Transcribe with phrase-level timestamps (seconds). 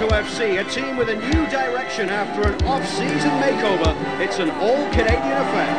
[0.00, 3.94] Toronto FC, a team with a new direction after an off-season makeover.
[4.18, 5.74] It's an all-Canadian affair.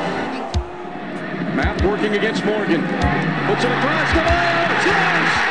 [1.55, 2.81] Matt working against Morgan.
[2.81, 4.69] Puts it across the line.
[4.85, 5.50] Yes!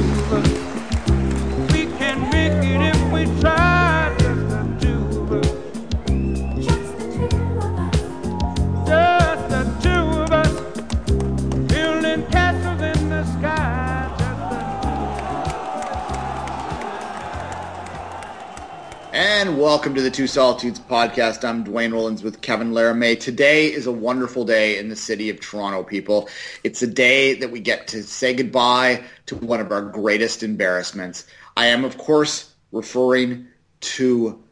[19.61, 21.47] welcome to the Two Solitudes podcast.
[21.47, 23.19] I'm Duane Rollins with Kevin Laramee.
[23.19, 26.29] Today is a wonderful day in the city of Toronto, people.
[26.63, 31.27] It's a day that we get to say goodbye to one of our greatest embarrassments.
[31.55, 33.49] I am, of course, referring
[33.81, 34.43] to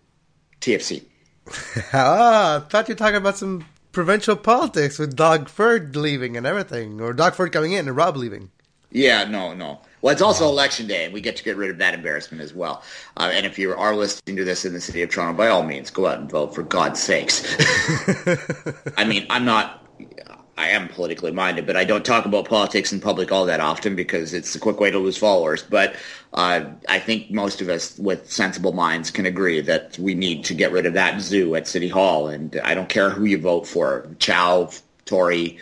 [0.62, 1.04] TFC.
[1.92, 6.46] Ah, I thought you were talking about some provincial politics with Doug Ford leaving and
[6.46, 8.52] everything, or Doug Ford coming in and Rob leaving.
[8.92, 9.82] Yeah, no, no.
[10.02, 12.54] Well, it's also election day, and we get to get rid of that embarrassment as
[12.54, 12.84] well.
[13.18, 15.64] Uh, and if you are listening to this in the city of Toronto, by all
[15.64, 17.44] means, go out and vote for God's sakes.
[18.98, 19.86] I mean, I'm not.
[20.58, 23.96] I am politically minded, but I don't talk about politics in public all that often
[23.96, 25.64] because it's a quick way to lose followers.
[25.64, 25.96] But
[26.34, 30.54] uh, I think most of us with sensible minds can agree that we need to
[30.54, 32.28] get rid of that zoo at City Hall.
[32.28, 34.70] And I don't care who you vote for, Chow,
[35.06, 35.60] Tory,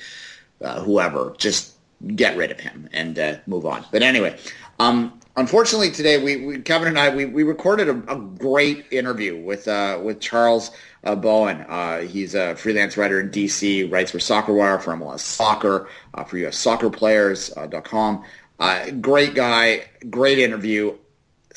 [0.62, 1.77] uh, whoever, just
[2.16, 3.86] get rid of him and uh, move on.
[3.92, 4.38] But anyway,
[4.80, 9.42] um, unfortunately today, we, we Kevin and I we, we recorded a, a great interview
[9.42, 10.72] with uh, with Charles
[11.04, 11.66] uh, Boehm.
[11.68, 16.24] Uh, he's a freelance writer in DC, writes for Soccer Wire, for MLS Soccer, uh,
[16.24, 18.24] for US Soccer Players.com.
[18.60, 20.98] Uh, great guy, great interview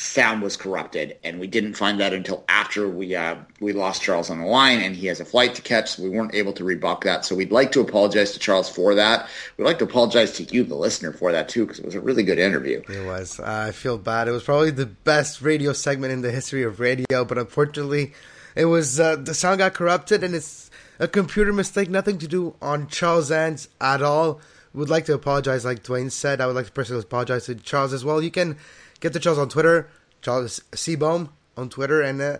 [0.00, 4.30] sound was corrupted, and we didn't find that until after we uh, we lost Charles
[4.30, 6.64] on the line, and he has a flight to catch, so we weren't able to
[6.64, 7.26] rebuck that.
[7.26, 9.28] So we'd like to apologize to Charles for that.
[9.58, 12.00] We'd like to apologize to you, the listener, for that too, because it was a
[12.00, 12.82] really good interview.
[12.88, 13.38] It was.
[13.40, 14.26] I feel bad.
[14.26, 18.14] It was probably the best radio segment in the history of radio, but unfortunately,
[18.56, 22.56] it was uh, the sound got corrupted, and it's a computer mistake, nothing to do
[22.62, 24.40] on Charles' ends at all.
[24.72, 26.40] Would like to apologize, like Duane said.
[26.40, 28.22] I would like to personally apologize to Charles as well.
[28.22, 28.56] You can
[29.00, 29.88] get to Charles on Twitter,
[30.22, 32.38] Charles Seabohm on Twitter, and uh,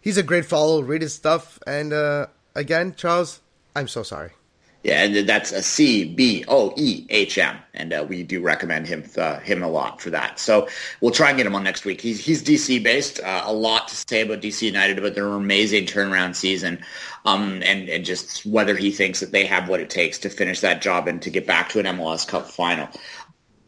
[0.00, 0.82] he's a great follow.
[0.82, 3.40] Read his stuff, and uh, again, Charles,
[3.74, 4.32] I'm so sorry.
[4.86, 8.86] Yeah, and that's a C B O E H M, and uh, we do recommend
[8.86, 10.38] him uh, him a lot for that.
[10.38, 10.68] So
[11.00, 12.00] we'll try and get him on next week.
[12.00, 13.18] He's he's DC based.
[13.18, 16.84] Uh, a lot to say about DC United, about their amazing turnaround season,
[17.24, 20.60] um, and and just whether he thinks that they have what it takes to finish
[20.60, 22.88] that job and to get back to an MLS Cup final.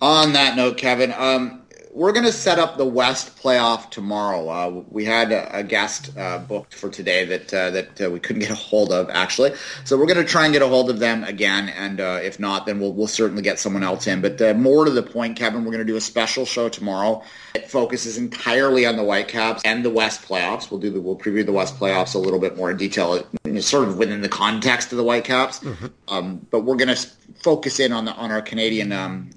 [0.01, 1.63] On that note, Kevin, um,
[1.99, 4.49] we're going to set up the West playoff tomorrow.
[4.49, 8.21] Uh, we had a, a guest uh, booked for today that uh, that uh, we
[8.21, 9.53] couldn't get a hold of actually,
[9.85, 11.69] so we're going to try and get a hold of them again.
[11.71, 14.21] And uh, if not, then we'll we'll certainly get someone else in.
[14.21, 17.21] But uh, more to the point, Kevin, we're going to do a special show tomorrow.
[17.57, 20.71] It focuses entirely on the Whitecaps and the West playoffs.
[20.71, 23.27] We'll do the we'll preview the West playoffs a little bit more in detail,
[23.59, 25.65] sort of within the context of the Whitecaps.
[26.07, 27.09] Um, but we're going to
[27.43, 28.93] focus in on the on our Canadian.
[28.93, 29.31] Um,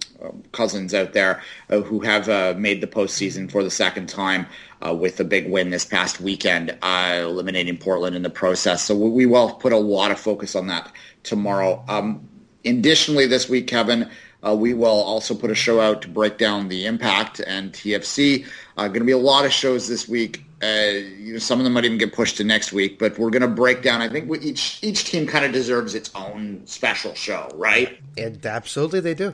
[0.51, 4.45] cousins out there uh, who have uh, made the postseason for the second time
[4.85, 8.83] uh, with a big win this past weekend, uh, eliminating Portland in the process.
[8.83, 10.91] So we, will put a lot of focus on that
[11.23, 11.83] tomorrow.
[11.87, 12.27] Um,
[12.65, 14.09] additionally, this week, Kevin,
[14.45, 18.47] uh, we will also put a show out to break down the Impact and TFC.
[18.77, 20.43] Uh, going to be a lot of shows this week.
[20.61, 23.41] You know, some of them might even get pushed to next week, but we're going
[23.41, 24.01] to break down.
[24.01, 27.97] I think we, each each team kind of deserves its own special show, right?
[28.15, 29.33] And absolutely, they do.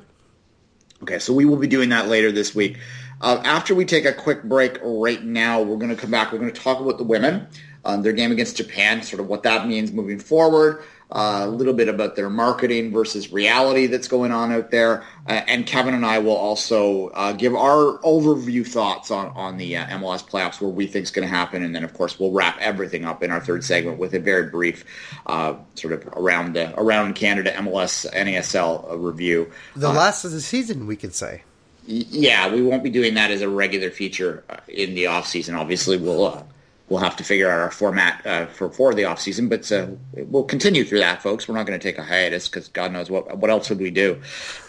[1.03, 2.79] Okay, so we will be doing that later this week.
[3.21, 6.31] Uh, after we take a quick break right now, we're going to come back.
[6.31, 7.47] We're going to talk about the women,
[7.85, 11.73] um, their game against Japan, sort of what that means moving forward, uh, a little
[11.73, 15.03] bit about their marketing versus reality that's going on out there.
[15.25, 19.77] Uh, and Kevin and I will also uh, give our overview thoughts on, on the
[19.77, 21.63] uh, MLS playoffs, where we think is going to happen.
[21.63, 24.49] And then, of course, we'll wrap everything up in our third segment with a very
[24.49, 24.83] brief
[25.27, 29.49] uh, sort of around, the, around Canada MLS NASL uh, review.
[29.77, 31.43] The last of the season, we could say.
[31.85, 35.55] Yeah, we won't be doing that as a regular feature in the off season.
[35.55, 36.43] Obviously, we'll uh,
[36.89, 39.49] we'll have to figure out our format uh, for for the off season.
[39.49, 41.47] But uh, we'll continue through that, folks.
[41.47, 43.91] We're not going to take a hiatus because God knows what what else would we
[43.91, 44.21] do.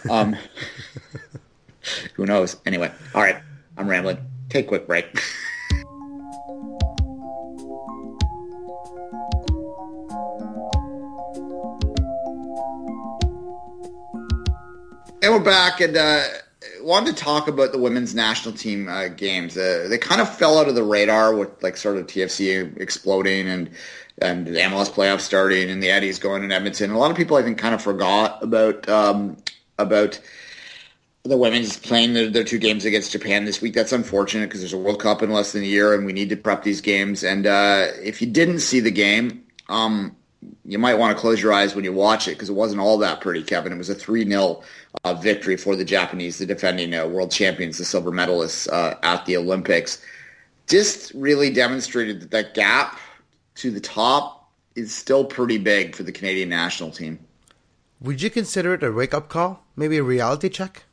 [0.09, 0.35] Um,
[2.15, 2.57] who knows?
[2.65, 3.37] Anyway, all right.
[3.77, 4.17] I'm rambling.
[4.49, 5.05] Take a quick break.
[15.21, 15.95] and we're back and.
[15.97, 16.23] Uh,
[16.81, 19.57] wanted to talk about the women's national team uh, games.
[19.57, 23.47] Uh, they kind of fell out of the radar with like sort of TFC exploding
[23.47, 23.69] and
[24.21, 26.91] and the MLS playoffs starting and the Eddies going in Edmonton.
[26.91, 29.37] A lot of people, I think, kind of forgot about um,
[29.77, 30.19] about
[31.23, 33.73] the women's playing their, their, two games against Japan this week.
[33.73, 36.29] That's unfortunate because there's a World Cup in less than a year, and we need
[36.29, 37.23] to prep these games.
[37.23, 40.15] And uh, if you didn't see the game, um,
[40.69, 42.99] you might want to close your eyes when you watch it because it wasn't all
[42.99, 43.73] that pretty, Kevin.
[43.73, 44.61] It was a 3 0
[45.03, 49.25] uh, victory for the Japanese, the defending uh, world champions, the silver medalists uh, at
[49.25, 49.99] the Olympics.
[50.67, 52.99] Just really demonstrated that that gap
[53.55, 57.17] to the top is still pretty big for the Canadian national team.
[58.01, 59.65] Would you consider it a wake up call?
[59.75, 60.83] Maybe a reality check?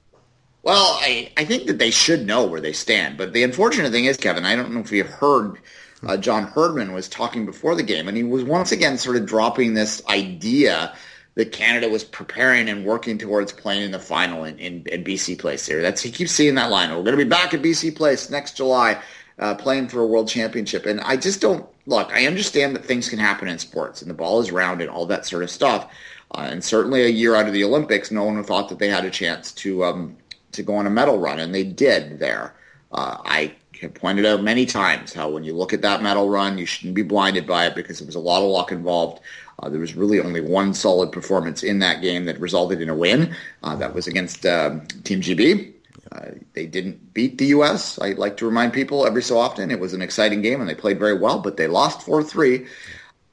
[0.63, 3.19] Well, I, I think that they should know where they stand.
[3.19, 5.59] But the unfortunate thing is, Kevin, I don't know if you've heard
[6.05, 9.27] uh, John Herdman was talking before the game, and he was once again sort of
[9.27, 10.95] dropping this idea
[11.37, 15.39] that Canada was preparing and working towards playing in the final in, in, in BC
[15.39, 15.83] Place here.
[15.83, 16.91] That's he keeps seeing that line.
[16.91, 19.01] We're going to be back at BC Place next July,
[19.39, 20.87] uh, playing for a world championship.
[20.87, 22.11] And I just don't look.
[22.13, 25.07] I understand that things can happen in sports, and the ball is round and all
[25.07, 25.91] that sort of stuff.
[26.33, 29.05] Uh, and certainly, a year out of the Olympics, no one thought that they had
[29.05, 30.17] a chance to um,
[30.53, 32.55] to go on a medal run, and they did there.
[32.93, 33.55] Uh, I
[33.95, 37.03] pointed out many times how when you look at that medal run, you shouldn't be
[37.03, 39.21] blinded by it because there was a lot of luck involved.
[39.59, 42.95] Uh, there was really only one solid performance in that game that resulted in a
[42.95, 43.35] win.
[43.63, 45.73] Uh, that was against um, Team GB.
[46.13, 47.99] Uh, they didn't beat the U.S.
[47.99, 50.75] I like to remind people every so often it was an exciting game and they
[50.75, 52.67] played very well, but they lost 4-3.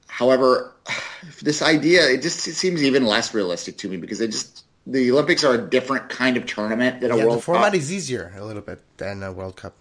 [0.08, 0.74] However,
[1.42, 5.12] this idea it just it seems even less realistic to me because it just the
[5.12, 7.76] Olympics are a different kind of tournament than a yeah, World the format Cup.
[7.76, 9.76] is easier a little bit than a World Cup.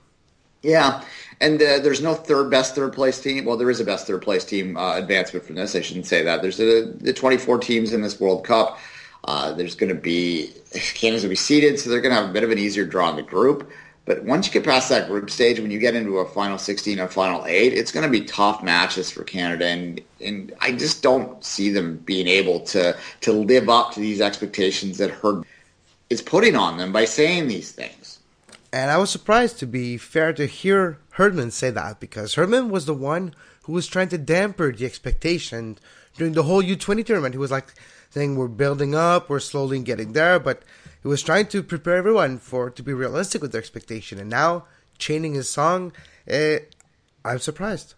[0.63, 1.03] Yeah,
[1.41, 3.45] and uh, there's no third best third place team.
[3.45, 5.75] Well, there is a best third place team uh, advancement from this.
[5.75, 6.41] I shouldn't say that.
[6.41, 8.79] There's a, the 24 teams in this World Cup.
[9.25, 12.31] Uh, there's going to be Canada's going to be seeded, so they're going to have
[12.31, 13.71] a bit of an easier draw in the group.
[14.05, 16.99] But once you get past that group stage, when you get into a final 16
[16.99, 21.03] or final eight, it's going to be tough matches for Canada, and and I just
[21.03, 25.45] don't see them being able to to live up to these expectations that Herd
[26.11, 28.19] is putting on them by saying these things.
[28.73, 32.87] And I was surprised, to be fair, to hear Herdman say that because Herdman was
[32.87, 33.35] the one
[33.65, 35.79] who was trying to damper the expectation
[36.17, 37.35] during the whole U20 tournament.
[37.35, 37.75] He was like
[38.11, 40.63] saying, "We're building up, we're slowly getting there," but
[41.03, 44.19] he was trying to prepare everyone for to be realistic with their expectation.
[44.19, 44.65] And now,
[44.99, 45.93] chaining his song,
[46.27, 46.61] eh,
[47.25, 47.95] I'm surprised.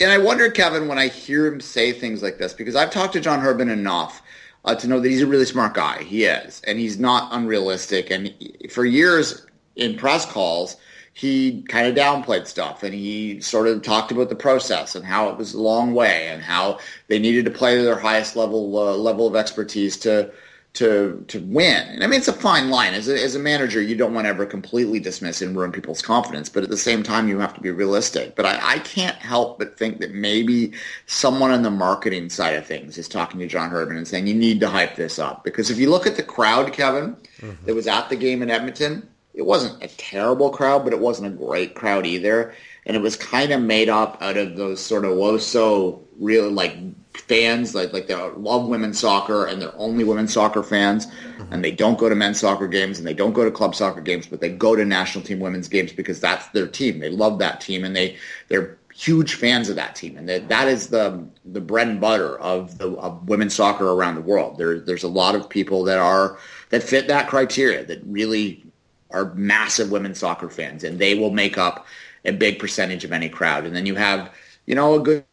[0.00, 3.14] And I wonder, Kevin, when I hear him say things like this, because I've talked
[3.14, 4.22] to John Herdman enough
[4.64, 6.02] uh, to know that he's a really smart guy.
[6.02, 8.10] He is, and he's not unrealistic.
[8.10, 8.34] And
[8.70, 9.46] for years
[9.78, 10.76] in press calls,
[11.14, 15.28] he kind of downplayed stuff and he sort of talked about the process and how
[15.28, 16.78] it was a long way and how
[17.08, 20.30] they needed to play to their highest level uh, level of expertise to
[20.74, 21.88] to to win.
[21.88, 22.94] And I mean, it's a fine line.
[22.94, 26.02] As a, as a manager, you don't want to ever completely dismiss and ruin people's
[26.02, 28.36] confidence, but at the same time, you have to be realistic.
[28.36, 30.72] But I, I can't help but think that maybe
[31.06, 34.34] someone on the marketing side of things is talking to John Herdman and saying, you
[34.34, 35.42] need to hype this up.
[35.42, 37.66] Because if you look at the crowd, Kevin, mm-hmm.
[37.66, 41.32] that was at the game in Edmonton, it wasn't a terrible crowd, but it wasn't
[41.32, 42.52] a great crowd either.
[42.84, 46.76] And it was kind of made up out of those sort of WOSO real like
[47.14, 51.52] fans like like they love women's soccer and they're only women's soccer fans mm-hmm.
[51.52, 54.00] and they don't go to men's soccer games and they don't go to club soccer
[54.00, 57.38] games but they go to national team women's games because that's their team they love
[57.38, 58.16] that team and they
[58.48, 62.38] they're huge fans of that team and that that is the the bread and butter
[62.38, 65.98] of the of women's soccer around the world there there's a lot of people that
[65.98, 66.38] are
[66.70, 68.64] that fit that criteria that really
[69.10, 71.86] are massive women's soccer fans and they will make up
[72.24, 74.30] a big percentage of any crowd and then you have
[74.66, 75.24] you know a good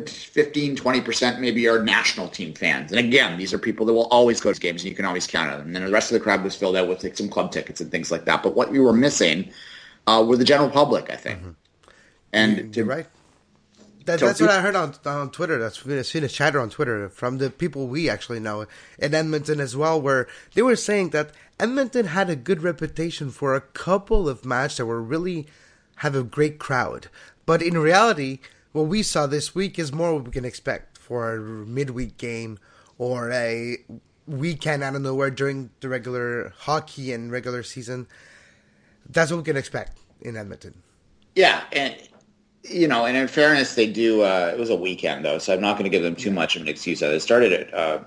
[0.00, 2.92] 15, 20% maybe are national team fans.
[2.92, 5.26] And again, these are people that will always go to games and you can always
[5.26, 5.66] count on them.
[5.68, 7.80] And then the rest of the crowd was filled out with like, some club tickets
[7.80, 8.42] and things like that.
[8.42, 9.50] But what you were missing
[10.06, 11.40] uh, were the general public, I think.
[11.40, 11.50] Mm-hmm.
[12.32, 13.06] And to, right.
[14.04, 15.58] That, that's what I heard on on Twitter.
[15.58, 18.66] That's we've seen a chatter on Twitter from the people we actually know
[18.98, 21.30] in Edmonton as well, where they were saying that
[21.60, 25.46] Edmonton had a good reputation for a couple of matches that were really
[25.96, 27.08] have a great crowd,
[27.46, 28.40] but in reality,
[28.72, 32.58] what we saw this week is more what we can expect for a midweek game
[32.98, 33.78] or a
[34.26, 38.06] weekend out of nowhere during the regular hockey and regular season.
[39.08, 40.82] That's what we can expect in Edmonton.
[41.34, 41.96] Yeah, and
[42.64, 44.22] you know, and in fairness, they do.
[44.22, 46.56] Uh, it was a weekend though, so I'm not going to give them too much
[46.56, 47.02] of an excuse.
[47.02, 48.00] It started at uh,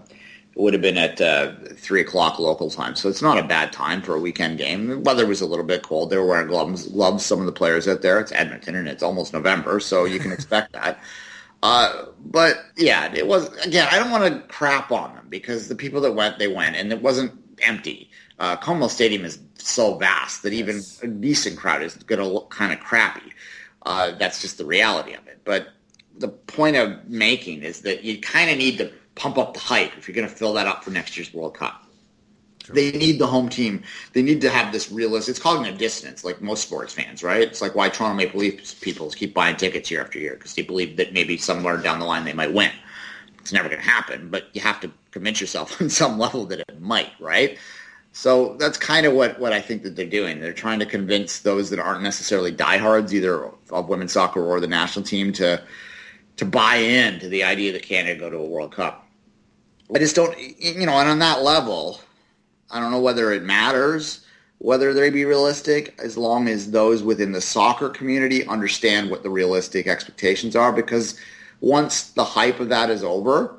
[0.56, 4.02] would have been at uh, three o'clock local time, so it's not a bad time
[4.02, 4.88] for a weekend game.
[4.88, 6.88] The weather was a little bit cold; they were wearing gloves.
[6.88, 7.26] Gloves.
[7.26, 8.20] Some of the players out there.
[8.20, 11.00] It's Edmonton, and it's almost November, so you can expect that.
[11.62, 13.88] Uh, but yeah, it was again.
[13.92, 16.94] I don't want to crap on them because the people that went, they went, and
[16.94, 18.10] it wasn't empty.
[18.40, 21.04] Uh, Commonwealth Stadium is so vast that even yes.
[21.04, 23.34] a decent crowd is going to look kind of crappy.
[23.86, 25.42] Uh, that's just the reality of it.
[25.44, 25.70] But
[26.18, 29.98] the point of making is that you kind of need to pump up the hype
[29.98, 31.84] if you're going to fill that up for next year's World Cup.
[32.70, 33.84] They need the home team.
[34.14, 35.34] They need to have this realistic.
[35.34, 37.44] It's cognitive dissonance, like most sports fans, right?
[37.44, 40.64] It's like why Toronto Maple Leafs people keep buying tickets year after year because they
[40.64, 42.72] believe that maybe somewhere down the line they might win.
[43.40, 46.62] It's never going to happen, but you have to convince yourself on some level that
[46.62, 47.60] it might, right?
[48.18, 50.40] So that's kind of what, what I think that they're doing.
[50.40, 54.68] They're trying to convince those that aren't necessarily diehards, either of women's soccer or the
[54.68, 55.62] national team, to
[56.38, 59.06] to buy in to the idea that Canada go to a World Cup.
[59.94, 62.00] I just don't, you know, and on that level,
[62.72, 64.26] I don't know whether it matters
[64.60, 69.30] whether they be realistic as long as those within the soccer community understand what the
[69.30, 71.20] realistic expectations are because
[71.60, 73.58] once the hype of that is over,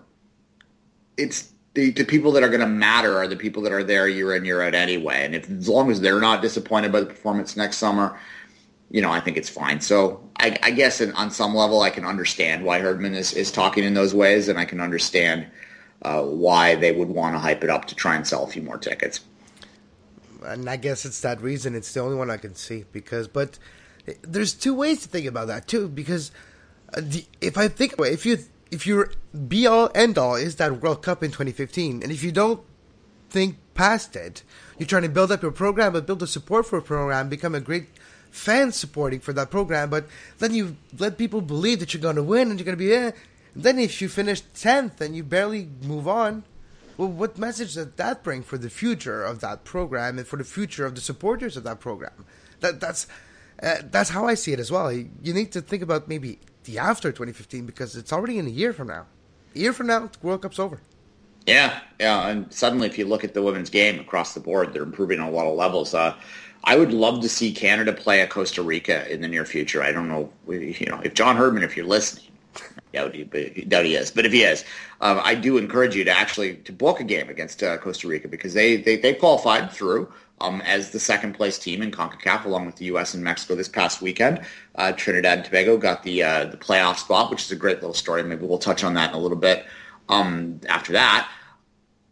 [1.19, 4.09] it's the, the people that are going to matter are the people that are there
[4.09, 5.27] year in year out anyway.
[5.27, 8.19] And if as long as they're not disappointed by the performance next summer,
[8.91, 9.83] you know, I think it's fine.
[9.83, 13.53] So I, I guess in, on some level, I can understand why Herdman is, is
[13.53, 15.47] talking in those ways, and I can understand
[16.01, 18.63] uh, why they would want to hype it up to try and sell a few
[18.63, 19.21] more tickets.
[20.43, 21.75] And I guess it's that reason.
[21.75, 23.59] It's the only one I can see because, but
[24.23, 25.89] there's two ways to think about that too.
[25.89, 26.31] Because
[26.95, 27.03] uh,
[27.43, 28.39] if I think if you
[28.71, 29.13] if your
[29.49, 32.61] be all end all is that World Cup in 2015, and if you don't
[33.31, 34.43] think past it,
[34.79, 37.55] you're trying to build up your program, but build a support for a program, become
[37.55, 37.87] a great
[38.31, 40.07] fan supporting for that program, but
[40.39, 42.93] then you let people believe that you're going to win and you're going to be,
[42.93, 43.13] eh,
[43.55, 46.45] then if you finish 10th and you barely move on,
[46.97, 50.45] well, what message does that bring for the future of that program and for the
[50.45, 52.25] future of the supporters of that program?
[52.61, 53.07] That that's
[53.63, 54.91] uh, that's how I see it as well.
[54.91, 58.73] You need to think about maybe the after 2015 because it's already in a year
[58.73, 59.07] from now.
[59.55, 60.81] A year from now, World Cup's over.
[61.47, 64.83] Yeah, yeah, and suddenly, if you look at the women's game across the board, they're
[64.83, 65.95] improving on a lot of levels.
[65.95, 66.15] Uh,
[66.65, 69.83] I would love to see Canada play at Costa Rica in the near future.
[69.83, 72.25] I don't know, you know, if John Herdman, if you're listening,
[72.93, 74.11] doubt he, doubt he is.
[74.11, 74.65] But if he is,
[75.01, 78.27] um, I do encourage you to actually to book a game against uh, Costa Rica
[78.27, 82.67] because they they, they qualified through um, as the second place team in Concacaf along
[82.67, 83.15] with the U.S.
[83.15, 84.41] and Mexico this past weekend.
[84.75, 87.95] Uh, Trinidad and Tobago got the uh, the playoff spot, which is a great little
[87.95, 88.23] story.
[88.23, 89.65] Maybe we'll touch on that in a little bit
[90.09, 91.29] um, after that.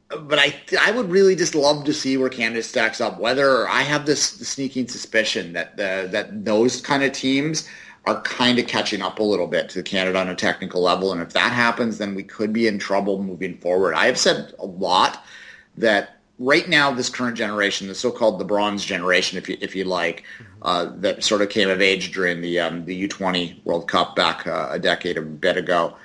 [0.08, 3.20] But I I would really just love to see where Canada stacks up.
[3.20, 7.68] Whether I have this sneaking suspicion that the, that those kind of teams
[8.06, 11.10] are kind of catching up a little bit to Canada on a technical level.
[11.10, 13.94] And if that happens, then we could be in trouble moving forward.
[13.94, 15.24] I have said a lot
[15.78, 19.84] that right now, this current generation, the so-called the bronze generation, if you, if you
[19.84, 20.24] like,
[20.62, 24.46] uh, that sort of came of age during the, um, the U20 World Cup back
[24.46, 25.96] uh, a decade or a bit ago,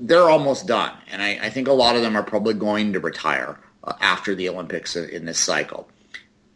[0.00, 0.92] they're almost done.
[1.10, 4.34] And I, I, think a lot of them are probably going to retire uh, after
[4.34, 5.88] the Olympics in this cycle.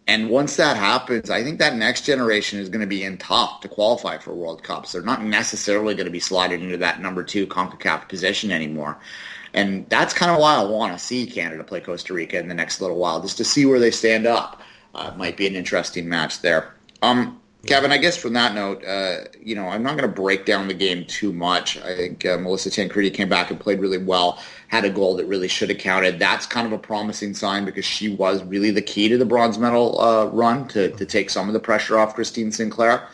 [0.07, 3.61] And once that happens, I think that next generation is going to be in tough
[3.61, 4.91] to qualify for World Cups.
[4.91, 8.99] They're not necessarily going to be slotted into that number two CONCACAF position anymore.
[9.55, 12.55] And that's kind of why I want to see Canada play Costa Rica in the
[12.55, 14.63] next little while, just to see where they stand up.
[14.95, 16.75] Uh, might be an interesting match there.
[17.03, 20.47] Um, Kevin, I guess from that note, uh, you know, I'm not going to break
[20.47, 21.77] down the game too much.
[21.79, 25.27] I think uh, Melissa Tancredi came back and played really well, had a goal that
[25.27, 26.19] really should have counted.
[26.19, 29.59] That's kind of a promising sign because she was really the key to the bronze
[29.59, 33.07] medal uh, run to, to take some of the pressure off Christine Sinclair.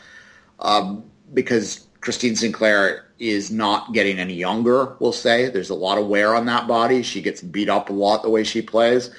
[0.61, 5.49] Um, because Christine Sinclair is not getting any younger, we'll say.
[5.49, 7.03] There's a lot of wear on that body.
[7.03, 9.11] She gets beat up a lot the way she plays.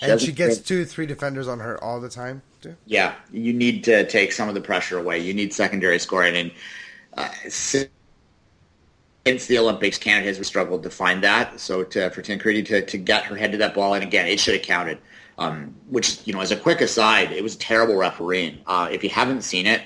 [0.00, 2.76] She and she gets two, three defenders on her all the time to.
[2.86, 5.18] Yeah, you need to take some of the pressure away.
[5.18, 6.50] You need secondary scoring, and
[7.16, 7.88] uh, since
[9.24, 11.58] the Olympics, Canada has struggled to find that.
[11.60, 14.40] So to, for Tancredi to, to get her head to that ball, and again, it
[14.40, 14.98] should have counted.
[15.36, 18.58] Um, which, you know, as a quick aside, it was a terrible refereeing.
[18.66, 19.82] Uh, if you haven't seen it,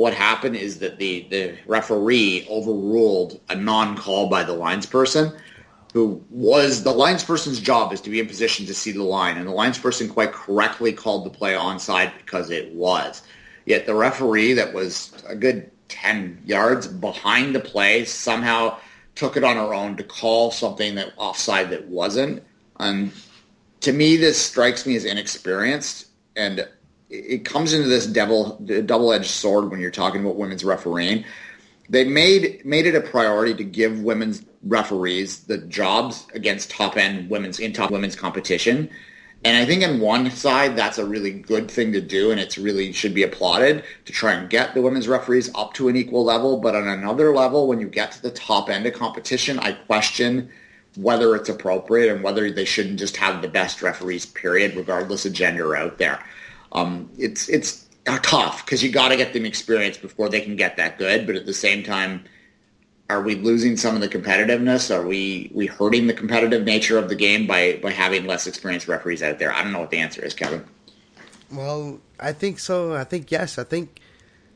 [0.00, 5.38] what happened is that the, the referee overruled a non-call by the linesperson
[5.92, 9.46] who was the linesperson's job is to be in position to see the line, and
[9.46, 13.22] the linesperson quite correctly called the play onside because it was.
[13.66, 18.78] Yet the referee that was a good 10 yards behind the play somehow
[19.16, 22.42] took it on her own to call something that offside that wasn't.
[22.78, 23.12] And
[23.80, 26.66] to me, this strikes me as inexperienced, and
[27.10, 31.24] it comes into this devil double-edged sword when you're talking about women's refereeing.
[31.88, 37.28] They made made it a priority to give women's referees the jobs against top end
[37.28, 38.88] women's in top women's competition.
[39.42, 42.58] And I think on one side that's a really good thing to do and it's
[42.58, 46.24] really should be applauded to try and get the women's referees up to an equal
[46.24, 46.58] level.
[46.58, 50.50] But on another level, when you get to the top end of competition, I question
[50.96, 55.32] whether it's appropriate and whether they shouldn't just have the best referees, period, regardless of
[55.32, 56.22] gender out there.
[56.72, 60.76] Um, it's it's tough because you got to get them experience before they can get
[60.76, 61.26] that good.
[61.26, 62.24] But at the same time,
[63.08, 64.94] are we losing some of the competitiveness?
[64.94, 68.88] Are we we hurting the competitive nature of the game by by having less experienced
[68.88, 69.52] referees out there?
[69.52, 70.64] I don't know what the answer is, Kevin.
[71.52, 72.94] Well, I think so.
[72.94, 73.58] I think yes.
[73.58, 74.00] I think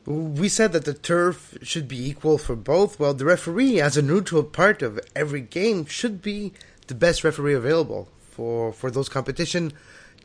[0.05, 2.99] we said that the turf should be equal for both.
[2.99, 6.53] Well, the referee, as a neutral part of every game, should be
[6.87, 9.73] the best referee available for for those competition,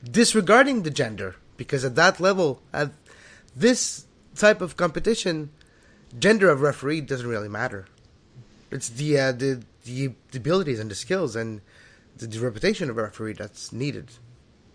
[0.04, 2.90] disregarding the gender, because at that level, at
[3.54, 5.50] this type of competition,
[6.18, 7.86] gender of referee doesn't really matter.
[8.70, 11.60] It's the uh, the, the the abilities and the skills and
[12.16, 14.08] the, the reputation of a referee that's needed.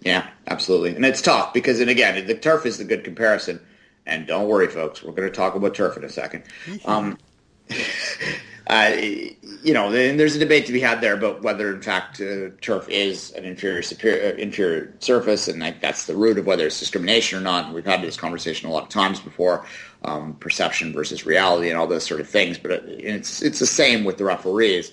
[0.02, 3.60] Yeah, absolutely, and it's tough because, and again, the turf is the good comparison
[4.06, 6.44] and don't worry, folks, we're going to talk about turf in a second.
[6.86, 7.18] Um,
[8.68, 8.96] uh,
[9.64, 12.50] you know, and there's a debate to be had there about whether, in fact, uh,
[12.62, 16.66] turf is an inferior superior, uh, inferior surface, and like, that's the root of whether
[16.66, 17.66] it's discrimination or not.
[17.66, 19.66] And we've had this conversation a lot of times before,
[20.04, 22.58] um, perception versus reality, and all those sort of things.
[22.58, 24.92] But it's it's the same with the referees.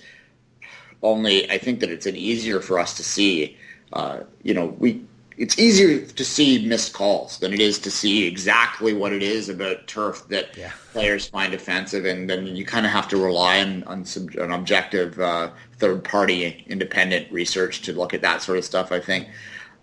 [1.01, 3.57] Only, I think that it's an easier for us to see.
[3.91, 5.03] Uh, you know, we
[5.37, 9.49] it's easier to see missed calls than it is to see exactly what it is
[9.49, 10.71] about turf that yeah.
[10.91, 14.51] players find offensive, and then you kind of have to rely on on some an
[14.51, 18.91] objective uh, third party independent research to look at that sort of stuff.
[18.91, 19.27] I think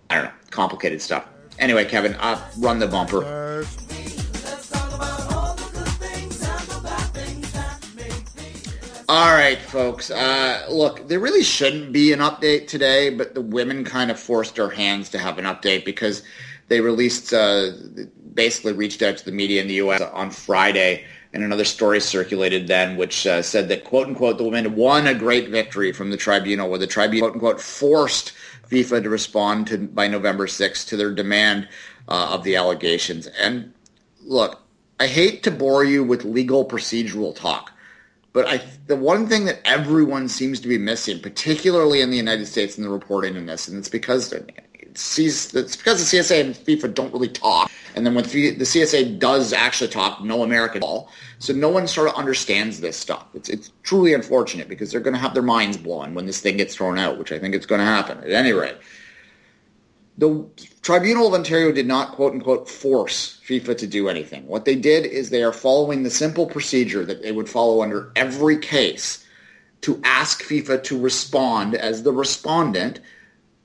[0.09, 1.27] I don't know, complicated stuff.
[1.59, 3.50] Anyway, Kevin, uh, run the bumper.
[9.11, 10.09] All right, folks.
[10.13, 14.61] Uh, look, there really shouldn't be an update today, but the women kind of forced
[14.61, 16.23] our hands to have an update because
[16.69, 17.73] they released, uh,
[18.35, 20.01] basically reached out to the media in the U.S.
[20.01, 24.77] on Friday, and another story circulated then, which uh, said that, quote unquote, the women
[24.77, 28.33] won a great victory from the tribunal, where the tribunal, quote unquote, forced
[28.71, 31.69] FIFA to respond to, by November 6th to their demand
[32.07, 33.27] uh, of the allegations.
[33.27, 33.75] And
[34.23, 34.63] look,
[35.01, 37.73] I hate to bore you with legal procedural talk
[38.33, 42.47] but I, the one thing that everyone seems to be missing, particularly in the United
[42.47, 46.55] States in the reporting in this, and it's because it's, it's because the CSA and
[46.55, 47.71] FIFA don't really talk.
[47.97, 51.11] And then when the CSA does actually talk, no American at all.
[51.41, 53.27] So no one sort of understands this stuff.
[53.35, 56.57] It's, it's truly unfortunate because they're going to have their minds blown when this thing
[56.57, 58.19] gets thrown out, which I think it's going to happen.
[58.19, 58.77] At any rate,
[60.21, 60.47] the
[60.83, 64.47] Tribunal of Ontario did not quote unquote force FIFA to do anything.
[64.47, 68.13] What they did is they are following the simple procedure that they would follow under
[68.15, 69.25] every case
[69.81, 73.01] to ask FIFA to respond as the respondent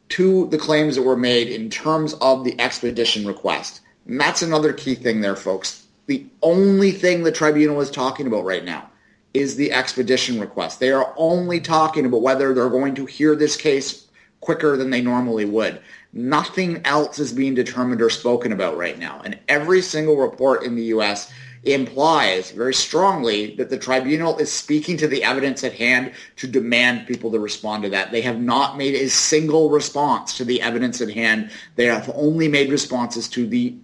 [0.08, 3.82] to the claims that were made in terms of the expedition request.
[4.08, 5.86] And that's another key thing there, folks.
[6.06, 8.90] The only thing the tribunal is talking about right now
[9.34, 10.80] is the expedition request.
[10.80, 14.08] They are only talking about whether they're going to hear this case
[14.40, 15.82] quicker than they normally would.
[16.18, 19.22] Nothing else is being determined or spoken about right now.
[19.26, 21.30] And every single report in the U.S.
[21.64, 27.06] implies very strongly that the tribunal is speaking to the evidence at hand to demand
[27.06, 28.14] people to respond to that.
[28.14, 31.52] They have not made a single response to the evidence at hand.
[31.76, 33.76] They have only made responses to the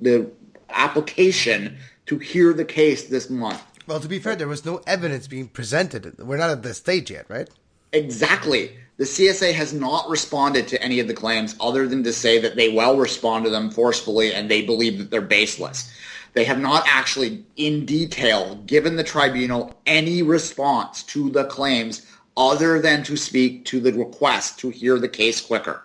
[0.00, 0.30] the
[0.70, 1.76] application
[2.06, 3.62] to hear the case this month.
[3.86, 6.16] Well, to be fair, there was no evidence being presented.
[6.18, 7.50] We're not at the stage yet, right?
[7.92, 8.76] Exactly.
[8.96, 12.56] The CSA has not responded to any of the claims other than to say that
[12.56, 15.92] they will respond to them forcefully and they believe that they're baseless.
[16.34, 22.80] They have not actually, in detail, given the tribunal any response to the claims other
[22.80, 25.82] than to speak to the request to hear the case quicker.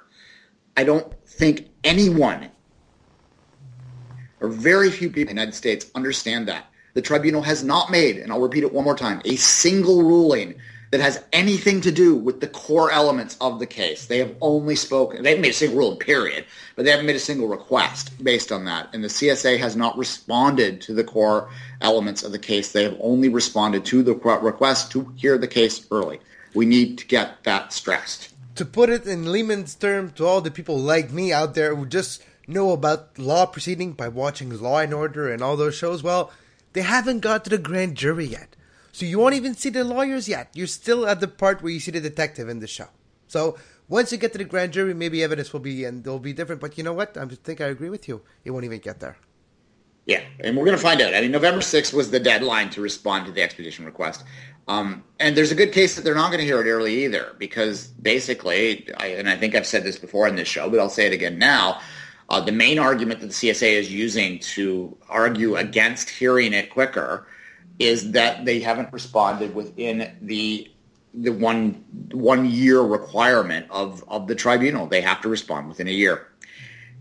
[0.77, 2.49] I don't think anyone
[4.41, 6.67] or very few people in the United States understand that.
[6.93, 10.55] The tribunal has not made, and I'll repeat it one more time, a single ruling
[10.95, 14.05] that has anything to do with the core elements of the case.
[14.05, 17.17] They have only spoken, they haven't made a single ruling, period, but they haven't made
[17.17, 18.87] a single request based on that.
[18.93, 21.49] And the CSA has not responded to the core
[21.81, 22.71] elements of the case.
[22.71, 26.21] They have only responded to the request to hear the case early.
[26.53, 28.33] We need to get that stressed.
[28.55, 31.85] To put it in layman's terms, to all the people like me out there who
[31.85, 36.31] just know about law proceeding by watching Law and Order and all those shows, well,
[36.71, 38.55] they haven't got to the grand jury yet.
[38.95, 40.51] So you won't even see the lawyers yet.
[40.53, 42.87] You're still at the part where you see the detective in the show.
[43.27, 43.57] So
[43.89, 46.61] once you get to the grand jury, maybe evidence will be and they'll be different.
[46.61, 47.17] But you know what?
[47.17, 48.21] I think I agree with you.
[48.45, 49.17] It won't even get there.
[50.05, 51.13] Yeah, and we're going to find out.
[51.13, 54.23] I mean, November 6th was the deadline to respond to the expedition request.
[54.69, 57.35] Um, and there's a good case that they're not going to hear it early either,
[57.37, 60.87] because basically, I, and I think I've said this before in this show, but I'll
[60.87, 61.81] say it again now.
[62.29, 67.27] Uh, the main argument that the CSA is using to argue against hearing it quicker
[67.79, 70.71] is that they haven't responded within the
[71.13, 74.87] the one one year requirement of of the tribunal.
[74.87, 76.27] They have to respond within a year.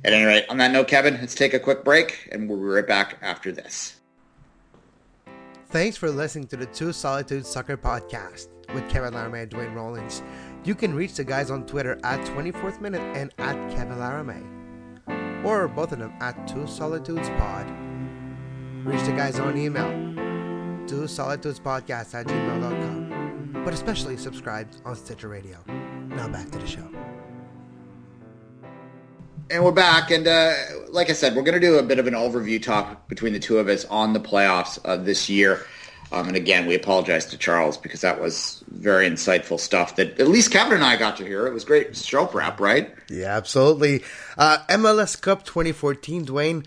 [0.04, 2.64] At any rate, on that note, Kevin, let's take a quick break, and we'll be
[2.64, 4.00] right back after this.
[5.70, 10.22] Thanks for listening to the Two Solitude Soccer Podcast with Kevin Laramee and Duane Rollins.
[10.62, 15.44] You can reach the guys on Twitter at 24th Minute and at Kevin Laramee.
[15.44, 17.66] Or both of them at Two Solitudes Pod.
[18.84, 19.90] Reach the guys on email,
[20.86, 23.62] Two Solitudes Podcast at gmail.com.
[23.64, 25.58] But especially subscribe on Stitcher Radio.
[26.08, 26.86] Now back to the show.
[29.50, 30.54] And we're back, and uh,
[30.88, 33.38] like I said, we're going to do a bit of an overview talk between the
[33.38, 35.64] two of us on the playoffs uh, this year.
[36.12, 40.28] Um, and again, we apologize to Charles because that was very insightful stuff that at
[40.28, 41.46] least Kevin and I got to hear.
[41.46, 42.94] It was great show prep, right?
[43.10, 44.02] Yeah, absolutely.
[44.38, 46.64] Uh, MLS Cup 2014, Duane.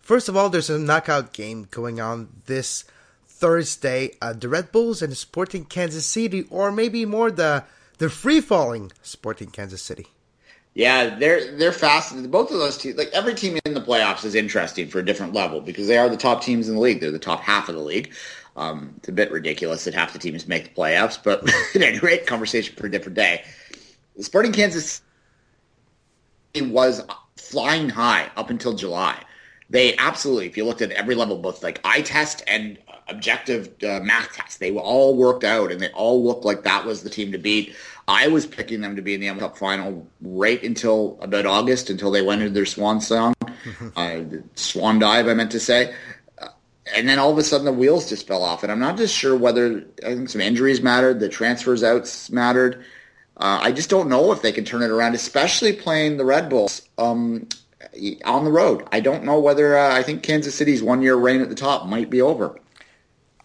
[0.00, 2.84] First of all, there's a knockout game going on this
[3.38, 4.12] Thursday.
[4.20, 7.64] Uh, the Red Bulls and Sporting Kansas City, or maybe more the
[7.98, 10.06] the free falling Sporting Kansas City.
[10.74, 12.14] Yeah, they're they're fast.
[12.30, 15.32] Both of those teams, like every team in the playoffs, is interesting for a different
[15.32, 17.00] level because they are the top teams in the league.
[17.00, 18.12] They're the top half of the league.
[18.56, 21.98] Um, it's a bit ridiculous that half the teams make the playoffs, but at any
[22.00, 23.44] rate, conversation for a different day.
[24.20, 25.00] Sporting Kansas
[26.56, 27.04] was
[27.36, 29.22] flying high up until July.
[29.70, 34.00] They absolutely, if you looked at every level, both like eye test and objective uh,
[34.00, 37.32] math test, they all worked out and they all looked like that was the team
[37.32, 37.74] to beat.
[38.06, 41.90] I was picking them to be in the MLS Cup final right until about August,
[41.90, 43.34] until they went into their swan song,
[43.96, 44.20] uh,
[44.54, 45.94] swan dive, I meant to say.
[46.38, 46.48] Uh,
[46.96, 48.62] and then all of a sudden the wheels just fell off.
[48.62, 52.84] And I'm not just sure whether, I think some injuries mattered, the transfers outs mattered.
[53.36, 56.48] Uh, I just don't know if they can turn it around, especially playing the Red
[56.48, 57.46] Bulls um,
[58.24, 58.88] on the road.
[58.90, 61.86] I don't know whether, uh, I think Kansas City's one year reign at the top
[61.86, 62.58] might be over.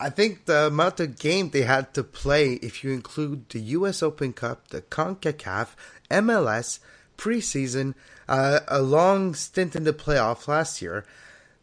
[0.03, 4.03] I think the amount of game they had to play, if you include the U.S.
[4.03, 5.69] Open Cup, the CONCACAF,
[6.11, 6.79] MLS,
[7.17, 7.93] preseason,
[8.27, 11.05] uh, a long stint in the playoff last year,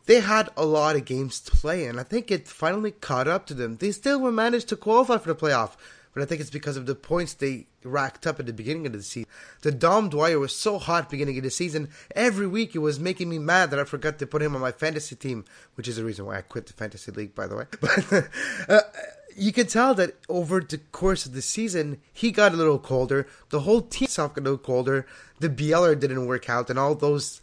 [0.07, 3.44] they had a lot of games to play, and I think it finally caught up
[3.46, 3.76] to them.
[3.76, 5.76] They still managed to qualify for the playoff,
[6.12, 8.92] but I think it's because of the points they racked up at the beginning of
[8.92, 9.30] the season.
[9.62, 11.88] The Dom Dwyer was so hot beginning of the season.
[12.14, 14.72] Every week it was making me mad that I forgot to put him on my
[14.72, 15.44] fantasy team,
[15.74, 17.64] which is the reason why I quit the fantasy league, by the way.
[17.80, 18.30] But
[18.68, 18.80] uh,
[19.36, 23.26] you can tell that over the course of the season, he got a little colder.
[23.50, 25.06] The whole team got a little colder.
[25.38, 27.40] The BLR didn't work out, and all those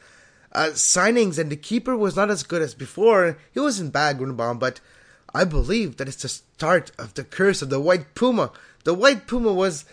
[0.51, 3.37] uh, signings, and the keeper was not as good as before.
[3.53, 4.79] He wasn't bad, Gruenebaum, but
[5.33, 8.51] I believe that it's the start of the curse of the White Puma.
[8.83, 9.85] The White Puma was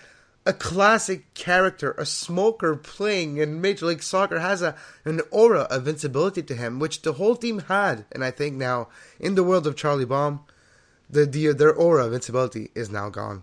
[0.46, 5.88] a classic character, a smoker playing in Major League Soccer, has a an aura of
[5.88, 8.04] invincibility to him, which the whole team had.
[8.12, 10.44] And I think now, in the world of Charlie Baum,
[11.08, 13.42] the, the their aura of invincibility is now gone.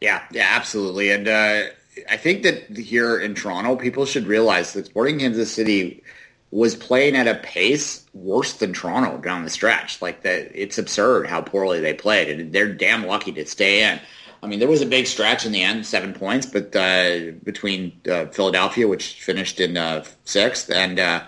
[0.00, 1.10] Yeah, yeah, absolutely.
[1.10, 1.62] And uh,
[2.10, 6.02] I think that here in Toronto, people should realize that Sporting Kansas City
[6.52, 10.00] was playing at a pace worse than Toronto down the stretch.
[10.02, 13.98] Like that, it's absurd how poorly they played, and they're damn lucky to stay in.
[14.42, 17.98] I mean, there was a big stretch in the end, seven points, but uh, between
[18.10, 21.22] uh, Philadelphia, which finished in uh, sixth, and uh,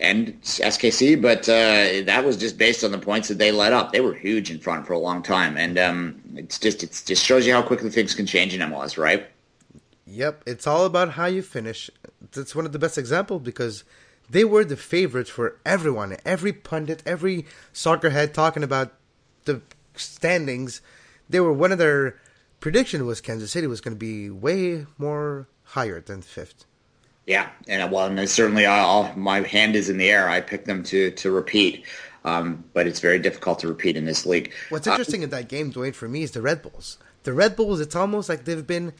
[0.00, 3.92] and SKC, but uh, that was just based on the points that they let up.
[3.92, 7.24] They were huge in front for a long time, and um, it's just it just
[7.24, 9.28] shows you how quickly things can change in MLS, right?
[10.06, 11.88] Yep, it's all about how you finish.
[12.32, 13.84] That's one of the best examples because
[14.28, 18.92] they were the favorites for everyone, every pundit, every soccer head talking about
[19.44, 19.62] the
[19.94, 20.80] standings.
[21.28, 22.16] They were one of their
[22.60, 26.64] prediction was Kansas City was going to be way more higher than fifth.
[27.26, 30.28] Yeah, and well, and certainly, I'll, my hand is in the air.
[30.28, 31.84] I picked them to to repeat,
[32.24, 34.52] um, but it's very difficult to repeat in this league.
[34.68, 36.98] What's interesting uh, in that game, Duane, for me, is the Red Bulls.
[37.24, 38.92] The Red Bulls, it's almost like they've been,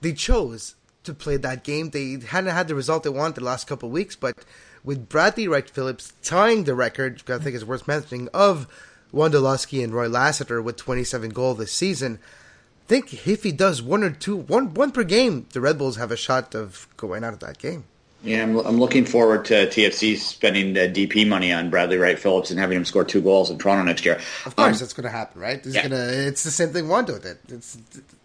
[0.00, 1.90] they chose to play that game.
[1.90, 4.36] They hadn't had the result they wanted the last couple of weeks, but
[4.84, 8.66] with Bradley Wright Phillips tying the record, I think it's worth mentioning, of
[9.12, 12.18] Wondolowski and Roy Lassiter with 27 goals this season.
[12.84, 15.96] I think if he does one or two, one one per game, the Red Bulls
[15.96, 17.84] have a shot of going out of that game.
[18.24, 22.50] Yeah, I'm, I'm looking forward to TFC spending the DP money on Bradley Wright Phillips
[22.50, 24.20] and having him score two goals in Toronto next year.
[24.46, 25.58] Of course, um, that's going to happen, right?
[25.58, 25.88] It's, yeah.
[25.88, 27.24] gonna, it's the same thing Juan did.
[27.48, 27.76] It's,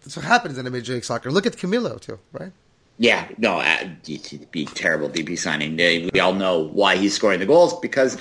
[0.05, 1.31] it's what happens in a Major League Soccer.
[1.31, 2.51] Look at Camilo, too, right?
[2.99, 5.75] Yeah, no, it'd uh, be terrible DP signing.
[6.11, 8.17] We all know why he's scoring the goals because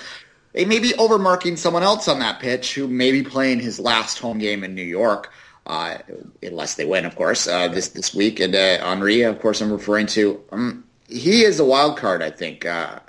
[0.52, 4.18] they may be overmarking someone else on that pitch who may be playing his last
[4.18, 5.32] home game in New York
[5.66, 5.98] uh,
[6.42, 8.40] unless they win, of course, uh, this this week.
[8.40, 10.42] And uh, Henry, of course, I'm referring to.
[10.52, 12.64] Um, he is a wild card, I think.
[12.64, 13.00] Uh,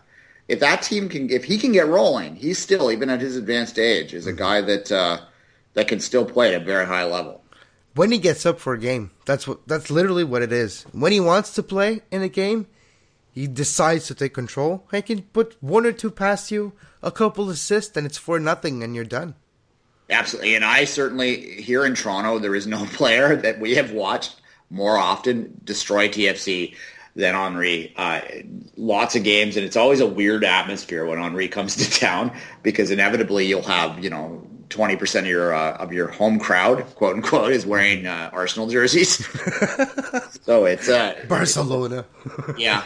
[0.47, 3.77] if that team can, if he can get rolling, he's still, even at his advanced
[3.77, 4.39] age, is a mm-hmm.
[4.39, 5.19] guy that uh,
[5.73, 7.41] that can still play at a very high level.
[7.97, 9.10] When he gets up for a game.
[9.25, 10.86] That's what that's literally what it is.
[10.91, 12.67] When he wants to play in a game,
[13.31, 14.86] he decides to take control.
[14.91, 18.83] He can put one or two past you, a couple assists, and it's for nothing,
[18.83, 19.33] and you're done.
[20.12, 24.36] Absolutely, and I certainly here in Toronto, there is no player that we have watched
[24.69, 26.75] more often destroy TFC
[27.15, 27.93] than Henry.
[27.97, 28.21] Uh,
[28.75, 32.31] lots of games, and it's always a weird atmosphere when Henry comes to town
[32.62, 36.84] because inevitably you'll have you know twenty percent of your uh, of your home crowd,
[36.95, 39.25] quote unquote, is wearing uh, Arsenal jerseys.
[40.43, 42.06] so it's uh, Barcelona.
[42.58, 42.84] yeah,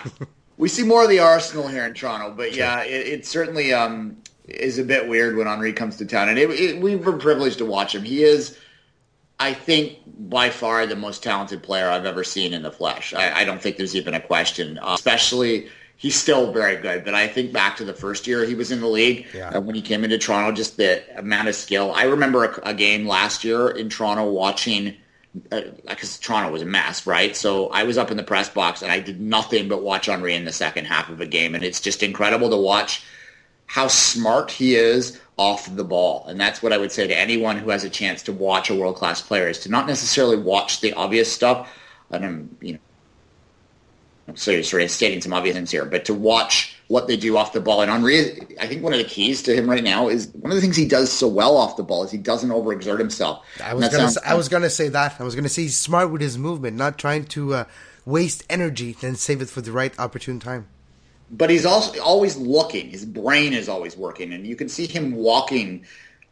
[0.58, 4.18] we see more of the Arsenal here in Toronto, but yeah, it, it certainly um,
[4.46, 7.58] is a bit weird when Henry comes to town, and it, it, we've been privileged
[7.60, 8.04] to watch him.
[8.04, 8.58] He is.
[9.40, 13.12] I think by far the most talented player I've ever seen in the flesh.
[13.12, 15.68] I, I don't think there's even a question, uh, especially
[16.02, 17.06] he's still very good.
[17.06, 19.50] But I think back to the first year he was in the league Yeah.
[19.50, 21.92] uh, when he came into Toronto, just the amount of skill.
[21.96, 24.96] I remember a, a game last year in Toronto watching
[25.88, 27.36] because Toronto was a mess, right?
[27.36, 30.34] So I was up in the press box and I did nothing but watch Henry
[30.34, 33.04] in the second half of a game, and it's just incredible to watch
[33.68, 36.26] how smart he is off the ball.
[36.28, 38.76] And that's what I would say to anyone who has a chance to watch a
[38.76, 41.70] world class player is to not necessarily watch the obvious stuff.
[42.10, 42.80] And I'm, you know,
[44.36, 47.54] so sort of stating some obvious things here, but to watch what they do off
[47.54, 47.82] the ball.
[47.82, 50.56] And Henry, I think one of the keys to him right now is one of
[50.56, 53.46] the things he does so well off the ball is he doesn't overexert himself.
[53.64, 55.16] I was gonna sounds- say, I was gonna say that.
[55.20, 57.64] I was gonna say he's smart with his movement, not trying to uh,
[58.06, 60.68] waste energy and save it for the right opportune time.
[61.34, 62.90] but he's also always looking.
[62.90, 65.86] His brain is always working, and you can see him walking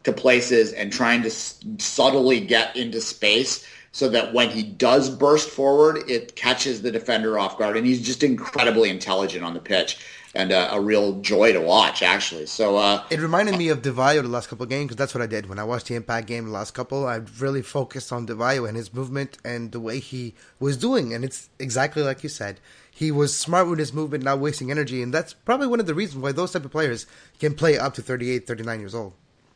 [0.03, 5.09] to places and trying to s- subtly get into space so that when he does
[5.09, 7.77] burst forward, it catches the defender off guard.
[7.77, 9.99] And he's just incredibly intelligent on the pitch
[10.35, 12.45] and uh, a real joy to watch, actually.
[12.45, 15.13] So uh, It reminded me of Di Vaio the last couple of games because that's
[15.15, 17.07] what I did when I watched the Impact game the last couple.
[17.07, 21.13] I really focused on Di Vaio and his movement and the way he was doing,
[21.13, 22.59] and it's exactly like you said.
[22.91, 25.95] He was smart with his movement, not wasting energy, and that's probably one of the
[25.95, 27.05] reasons why those type of players
[27.39, 29.13] can play up to 38, 39 years old.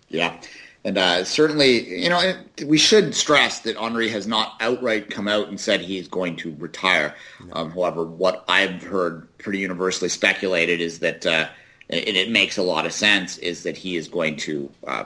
[0.08, 0.40] Yeah.
[0.86, 2.34] And uh, certainly, you know,
[2.66, 6.56] we should stress that Henry has not outright come out and said he's going to
[6.60, 7.16] retire.
[7.54, 11.48] Um, however, what I've heard pretty universally speculated is that, uh,
[11.90, 15.06] and it makes a lot of sense, is that he is going to uh,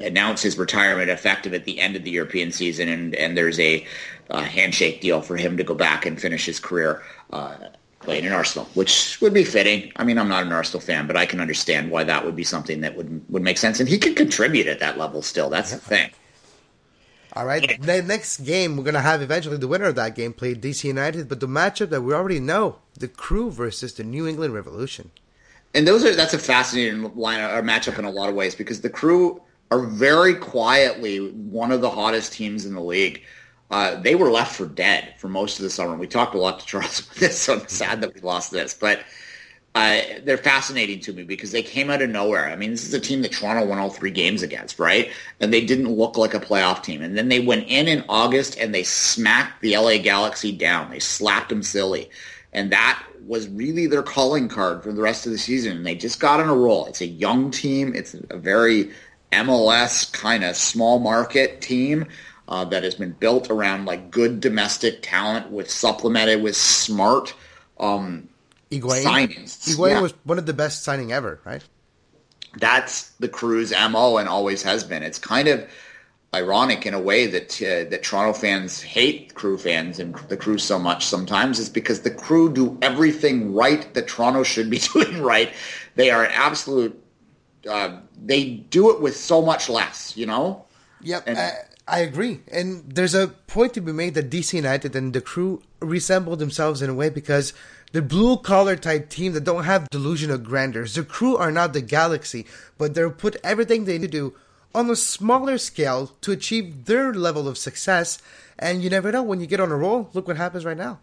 [0.00, 3.86] announce his retirement effective at the end of the European season, and, and there's a,
[4.30, 7.02] uh handshake deal for him to go back and finish his career
[8.00, 9.92] uh, playing in Arsenal, which would be fitting.
[9.96, 12.44] I mean, I'm not an Arsenal fan, but I can understand why that would be
[12.44, 15.50] something that would would make sense, and he could contribute at that level still.
[15.50, 16.10] That's the thing.
[17.34, 20.60] All right, the next game we're gonna have eventually the winner of that game played
[20.60, 24.52] DC United, but the matchup that we already know, the Crew versus the New England
[24.52, 25.12] Revolution.
[25.74, 28.80] And those are that's a fascinating line or matchup in a lot of ways because
[28.80, 33.22] the crew are very quietly one of the hottest teams in the league.
[33.70, 35.96] Uh, they were left for dead for most of the summer.
[35.96, 38.74] We talked a lot to Charles about this, so I'm sad that we lost this.
[38.74, 39.00] But
[39.74, 42.50] uh, they're fascinating to me because they came out of nowhere.
[42.50, 45.10] I mean, this is a team that Toronto won all three games against, right?
[45.38, 47.02] And they didn't look like a playoff team.
[47.02, 50.90] And then they went in in August and they smacked the LA Galaxy down.
[50.90, 52.10] They slapped them silly.
[52.52, 55.76] And that was really their calling card for the rest of the season.
[55.76, 56.86] And they just got on a roll.
[56.86, 57.94] It's a young team.
[57.94, 58.90] It's a very
[59.30, 62.06] MLS kind of small market team
[62.50, 67.32] uh, that has been built around like good domestic talent with supplemented with smart
[67.78, 68.28] um,
[68.70, 69.58] signings.
[69.68, 70.00] Higuain Yeah.
[70.00, 71.62] was one of the best signing ever, right?
[72.58, 75.04] that's the crew's mo and always has been.
[75.04, 75.68] It's kind of
[76.34, 80.58] ironic in a way that uh, that Toronto fans hate crew fans and the crew
[80.58, 85.22] so much sometimes is because the crew do everything right that Toronto should be doing
[85.22, 85.52] right.
[85.94, 87.00] They are absolute.
[87.68, 90.64] Uh, they do it with so much less, you know.
[91.02, 91.52] Yep, And- I,
[91.90, 92.40] I agree.
[92.52, 96.82] And there's a point to be made that DC United and the crew resemble themselves
[96.82, 97.52] in a way because
[97.92, 100.86] the blue collar type team that don't have delusion of grandeur.
[100.86, 102.46] The crew are not the galaxy,
[102.78, 104.34] but they'll put everything they need to do
[104.72, 108.22] on a smaller scale to achieve their level of success.
[108.56, 110.10] And you never know when you get on a roll.
[110.12, 111.00] Look what happens right now.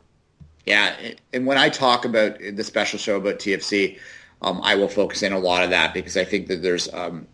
[0.66, 0.96] Yeah,
[1.34, 4.00] and when I talk about the special show about TFC,
[4.42, 7.28] um, I will focus in a lot of that because I think that there's um,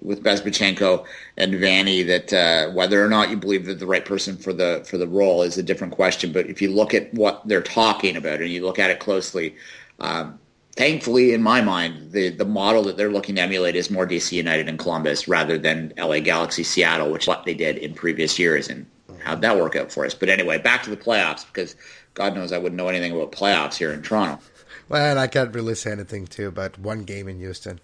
[0.00, 1.04] with Bezbatchenko
[1.36, 4.82] and Vanney that uh, whether or not you believe that the right person for the
[4.86, 6.32] for the role is a different question.
[6.32, 9.56] But if you look at what they're talking about and you look at it closely,
[9.98, 10.38] um,
[10.76, 14.32] thankfully, in my mind, the the model that they're looking to emulate is more DC
[14.32, 18.38] United and Columbus rather than LA Galaxy Seattle, which is what they did in previous
[18.38, 18.68] years.
[18.68, 18.86] And
[19.22, 20.14] how'd that work out for us?
[20.14, 21.76] But anyway, back to the playoffs because
[22.14, 24.42] God knows I wouldn't know anything about playoffs here in Toronto.
[24.88, 27.80] Well, and I can't really say anything too about one game in Houston.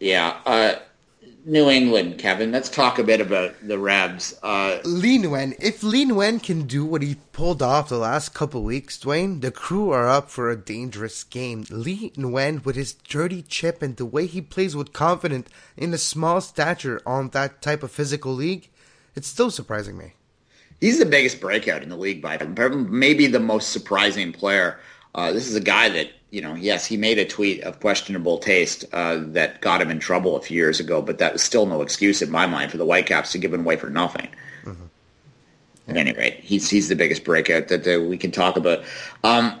[0.00, 0.38] Yeah.
[0.44, 0.76] Uh,
[1.44, 2.52] New England, Kevin.
[2.52, 4.38] Let's talk a bit about the Revs.
[4.42, 8.62] Uh, Lee Nguyen, if Lee Nguyen can do what he pulled off the last couple
[8.62, 11.64] weeks, Duane, the crew are up for a dangerous game.
[11.70, 15.98] Lee Nguyen, with his dirty chip and the way he plays with confidence in a
[15.98, 18.68] small stature on that type of physical league,
[19.14, 20.12] it's still surprising me.
[20.80, 24.78] He's the biggest breakout in the league by maybe the most surprising player.
[25.14, 28.38] Uh, this is a guy that you know, yes, he made a tweet of questionable
[28.38, 31.66] taste uh, that got him in trouble a few years ago, but that was still
[31.66, 34.28] no excuse in my mind for the Whitecaps to give him away for nothing.
[34.64, 34.84] Mm-hmm.
[35.88, 38.84] At any rate, he's he's the biggest breakout that, that we can talk about.
[39.24, 39.60] Um,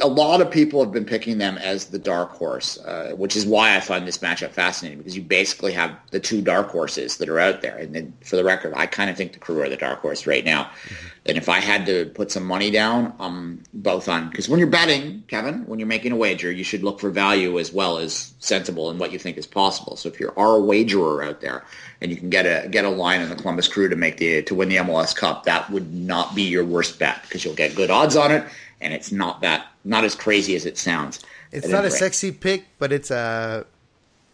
[0.00, 3.46] a lot of people have been picking them as the dark horse, uh, which is
[3.46, 7.28] why I find this matchup fascinating because you basically have the two dark horses that
[7.28, 7.76] are out there.
[7.78, 10.26] And then, for the record, I kind of think the crew are the dark horse
[10.26, 10.64] right now.
[10.64, 11.06] Mm-hmm.
[11.26, 14.68] And if I had to put some money down, um, both on because when you're
[14.68, 18.34] betting, Kevin, when you're making a wager, you should look for value as well as
[18.38, 19.96] sensible in what you think is possible.
[19.96, 21.64] So if you are a wagerer out there
[22.00, 24.42] and you can get a get a line in the Columbus Crew to make the
[24.42, 27.74] to win the MLS Cup, that would not be your worst bet because you'll get
[27.74, 28.46] good odds on it
[28.80, 31.24] and it's not that not as crazy as it sounds.
[31.52, 33.66] It's not a sexy pick, but it's a,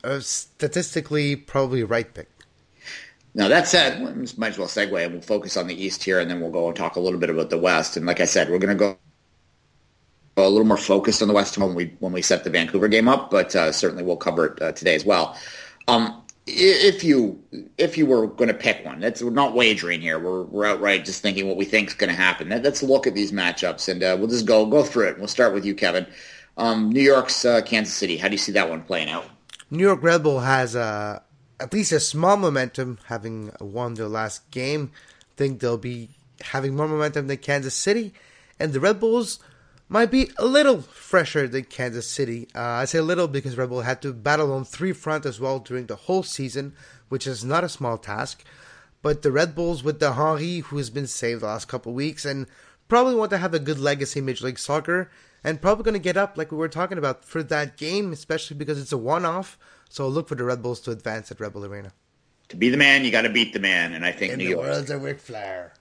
[0.02, 2.28] a statistically probably right pick.
[3.34, 6.20] Now that said, we might as well segue and we'll focus on the East here,
[6.20, 7.96] and then we'll go and talk a little bit about the West.
[7.96, 8.98] And like I said, we're going to go
[10.36, 13.08] a little more focused on the West when we when we set the Vancouver game
[13.08, 15.36] up, but uh, certainly we'll cover it uh, today as well.
[15.88, 17.40] Um, if you
[17.78, 20.18] if you were going to pick one, that's we're not wagering here.
[20.18, 22.48] We're we're outright just thinking what we think is going to happen.
[22.48, 25.18] Let's look at these matchups and uh, we'll just go go through it.
[25.18, 26.06] We'll start with you, Kevin.
[26.56, 28.16] Um, New York's uh, Kansas City.
[28.16, 29.24] How do you see that one playing out?
[29.70, 31.20] New York Red Bull has uh,
[31.60, 34.90] at least a small momentum, having won their last game.
[35.20, 36.10] I think they'll be
[36.42, 38.12] having more momentum than Kansas City,
[38.58, 39.38] and the Red Bulls
[39.92, 42.48] might be a little fresher than Kansas City.
[42.54, 45.38] Uh, I say a little because Red Bull had to battle on three fronts as
[45.38, 46.74] well during the whole season,
[47.10, 48.42] which is not a small task.
[49.02, 52.24] But the Red Bulls with the Henry, who has been saved the last couple weeks,
[52.24, 52.46] and
[52.88, 55.10] probably want to have a good legacy in Major League Soccer,
[55.44, 58.56] and probably going to get up like we were talking about for that game, especially
[58.56, 59.58] because it's a one-off.
[59.90, 61.92] So look for the Red Bulls to advance at Red Bull Arena.
[62.48, 64.44] To be the man, you got to beat the man, and I think in New
[64.44, 64.66] the York.
[64.66, 65.74] world's a Ric Flair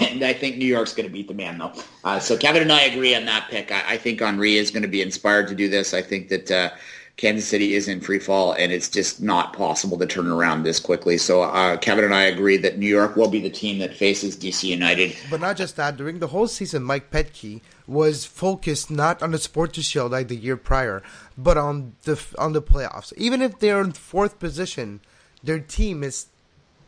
[0.00, 1.72] and I think New York's going to beat the man, though.
[2.04, 3.70] Uh, so Kevin and I agree on that pick.
[3.70, 5.94] I, I think Henry is going to be inspired to do this.
[5.94, 6.70] I think that uh,
[7.16, 10.78] Kansas City is in free fall, and it's just not possible to turn around this
[10.78, 11.16] quickly.
[11.16, 14.36] So uh, Kevin and I agree that New York will be the team that faces
[14.36, 15.16] DC United.
[15.30, 15.96] But not just that.
[15.96, 20.36] During the whole season, Mike Petke was focused not on the Sport Shield like the
[20.36, 21.02] year prior,
[21.38, 23.14] but on the on the playoffs.
[23.16, 25.00] Even if they're in fourth position,
[25.42, 26.26] their team is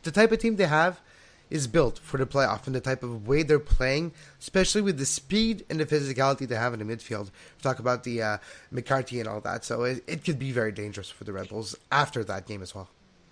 [0.03, 1.01] the type of team they have
[1.51, 5.07] is built for the playoff and the type of way they're playing, especially with the
[5.07, 7.27] speed and the physicality they have in the midfield.
[7.27, 8.39] We talk about the uh,
[8.73, 11.77] McCarty and all that, so it, it could be very dangerous for the Red Bulls
[11.91, 12.89] after that game as well.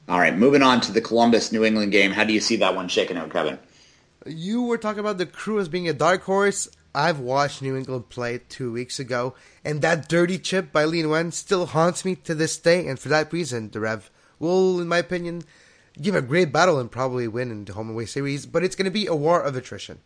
[0.09, 2.13] All right, moving on to the Columbus New England game.
[2.13, 3.59] How do you see that one shaking out, Kevin?
[4.25, 6.69] You were talking about the crew as being a dark horse.
[6.95, 11.33] I've watched New England play two weeks ago, and that dirty chip by Lee Nguyen
[11.33, 14.99] still haunts me to this day, and for that reason, the Rev will, in my
[14.99, 15.43] opinion,
[16.01, 18.77] give a great battle and probably win in the home and away series, but it's
[18.77, 19.99] going to be a war of attrition.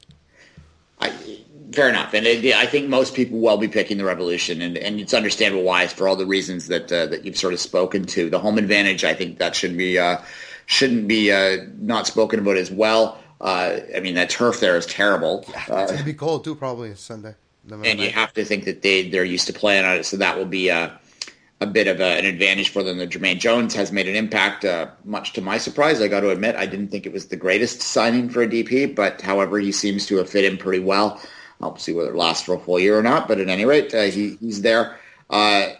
[1.01, 1.11] I,
[1.73, 5.01] fair enough, and it, I think most people will be picking the Revolution, and, and
[5.01, 8.29] it's understandable why, for all the reasons that uh, that you've sort of spoken to.
[8.29, 10.19] The home advantage, I think that should be uh,
[10.67, 13.19] shouldn't be uh, not spoken about as well.
[13.41, 15.45] Uh, I mean, that turf there is terrible.
[15.49, 17.35] It's going to be cold too, probably Sunday.
[17.71, 20.37] and you have to think that they they're used to playing on it, so that
[20.37, 20.91] will be uh,
[21.61, 22.99] a bit of a, an advantage for them.
[22.99, 26.01] That Jermaine Jones has made an impact, uh, much to my surprise.
[26.01, 28.95] I got to admit, I didn't think it was the greatest signing for a DP,
[28.95, 31.21] but however, he seems to have fit in pretty well.
[31.61, 33.95] I'll see whether it lasts for a full year or not, but at any rate,
[33.95, 34.99] uh, he, he's there.
[35.29, 35.73] Uh,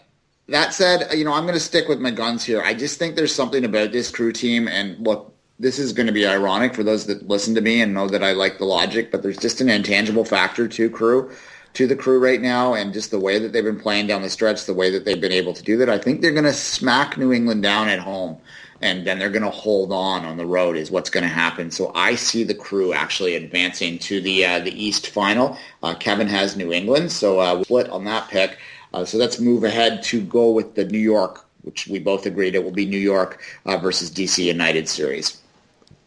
[0.47, 2.61] that said, you know, I'm going to stick with my guns here.
[2.61, 6.13] I just think there's something about this crew team, and look, this is going to
[6.13, 9.11] be ironic for those that listen to me and know that I like the logic,
[9.11, 11.31] but there's just an intangible factor to crew
[11.73, 14.29] to the crew right now and just the way that they've been playing down the
[14.29, 16.53] stretch, the way that they've been able to do that, I think they're going to
[16.53, 18.37] smack New England down at home
[18.81, 21.71] and then they're going to hold on on the road is what's going to happen.
[21.71, 25.57] So I see the crew actually advancing to the uh, the East final.
[25.83, 28.57] Uh, Kevin has New England, so uh, we split on that pick.
[28.93, 32.55] Uh, so let's move ahead to go with the New York, which we both agreed
[32.55, 35.37] it will be New York uh, versus DC United series.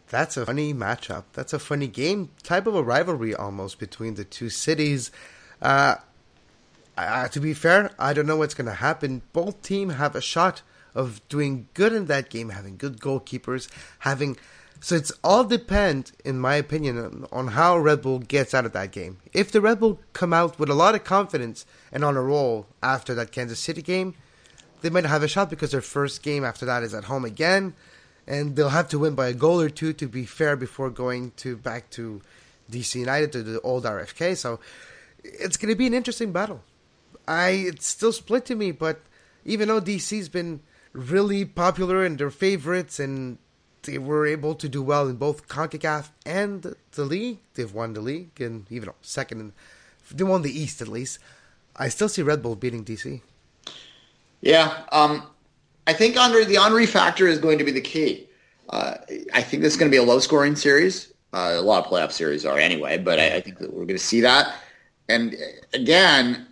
[0.09, 1.23] That's a funny matchup.
[1.33, 5.11] That's a funny game, type of a rivalry almost between the two cities.
[5.61, 5.95] Uh,
[6.97, 9.21] uh, to be fair, I don't know what's going to happen.
[9.33, 10.61] Both teams have a shot
[10.93, 14.37] of doing good in that game, having good goalkeepers, having.
[14.79, 18.91] So it's all depend, in my opinion, on how Red Bull gets out of that
[18.91, 19.17] game.
[19.33, 22.67] If the Red Bull come out with a lot of confidence and on a roll
[22.83, 24.13] after that Kansas City game,
[24.81, 27.73] they might have a shot because their first game after that is at home again.
[28.27, 31.31] and they'll have to win by a goal or two to be fair before going
[31.37, 32.21] to back to
[32.71, 34.35] DC United to the old RFK.
[34.35, 34.59] So
[35.33, 36.61] it's going to be an interesting battle.
[37.27, 39.01] I it's still split to me, but
[39.43, 40.61] even though DC's been
[40.93, 43.37] really popular and their favorites and
[43.83, 47.39] they were able to do well in both CONCACAF and the league.
[47.53, 49.53] They've won the league and even though second in,
[50.11, 51.19] they won the East at least.
[51.75, 53.21] I still see Red Bull beating DC.
[54.41, 55.27] Yeah, um,
[55.87, 58.27] I think Henry, the Henry factor is going to be the key.
[58.69, 58.95] Uh,
[59.33, 61.13] I think this is going to be a low-scoring series.
[61.33, 63.97] Uh, a lot of playoff series are anyway, but I, I think that we're going
[63.97, 64.55] to see that.
[65.07, 65.35] And
[65.73, 66.47] again,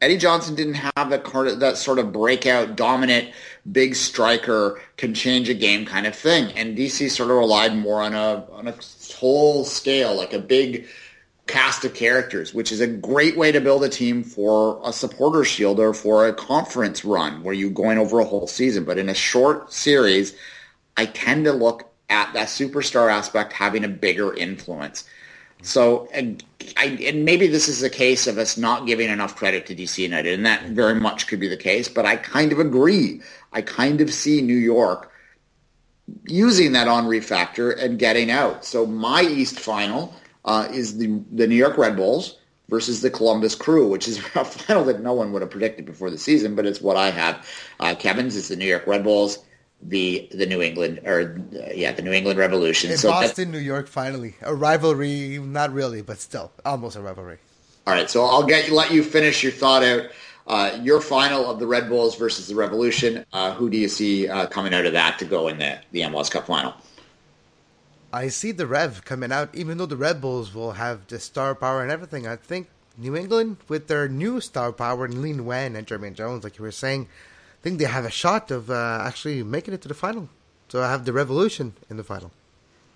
[0.00, 3.32] Eddie Johnson didn't have that of, that sort of breakout, dominant,
[3.70, 6.52] big striker can change a game kind of thing.
[6.52, 8.74] And DC sort of relied more on a on a
[9.18, 10.86] whole scale, like a big
[11.46, 15.44] cast of characters, which is a great way to build a team for a supporter
[15.44, 18.84] shield or for a conference run where you're going over a whole season.
[18.84, 20.34] But in a short series,
[20.96, 25.04] I tend to look at that superstar aspect having a bigger influence.
[25.62, 26.44] So, and,
[26.76, 29.98] I, and maybe this is a case of us not giving enough credit to DC
[29.98, 31.88] United, and that very much could be the case.
[31.88, 33.20] But I kind of agree.
[33.52, 35.10] I kind of see New York
[36.26, 38.64] using that Henry factor and getting out.
[38.64, 42.36] So my East final uh, is the the New York Red Bulls
[42.68, 46.10] versus the Columbus Crew, which is a final that no one would have predicted before
[46.10, 47.48] the season, but it's what I have.
[47.80, 49.38] Uh, Kevin's is the New York Red Bulls,
[49.82, 52.90] the the New England or uh, yeah, the New England Revolution.
[52.90, 57.38] In so Boston, New York, finally a rivalry, not really, but still almost a rivalry.
[57.86, 60.10] All right, so I'll get let you finish your thought out.
[60.46, 63.24] Uh, your final of the Red Bulls versus the Revolution.
[63.32, 66.02] Uh, who do you see uh, coming out of that to go in the the
[66.02, 66.74] MLS Cup final?
[68.12, 71.54] I see the Rev coming out, even though the Red Bulls will have the star
[71.54, 72.26] power and everything.
[72.26, 76.42] I think New England, with their new star power and Lee Nguyen and Jermaine Jones,
[76.42, 77.08] like you were saying,
[77.66, 80.28] think they have a shot of uh, actually making it to the final.
[80.68, 82.30] So I have the Revolution in the final.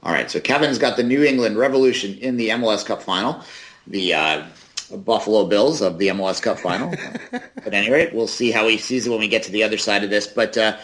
[0.05, 3.43] All right, so Kevin's got the New England Revolution in the MLS Cup final.
[3.89, 4.47] The uh,
[4.99, 6.89] Buffalo Bills of the MLS Cup final.
[7.33, 9.77] At any rate, we'll see how he sees it when we get to the other
[9.77, 10.29] side of this.
[10.29, 10.77] But uh,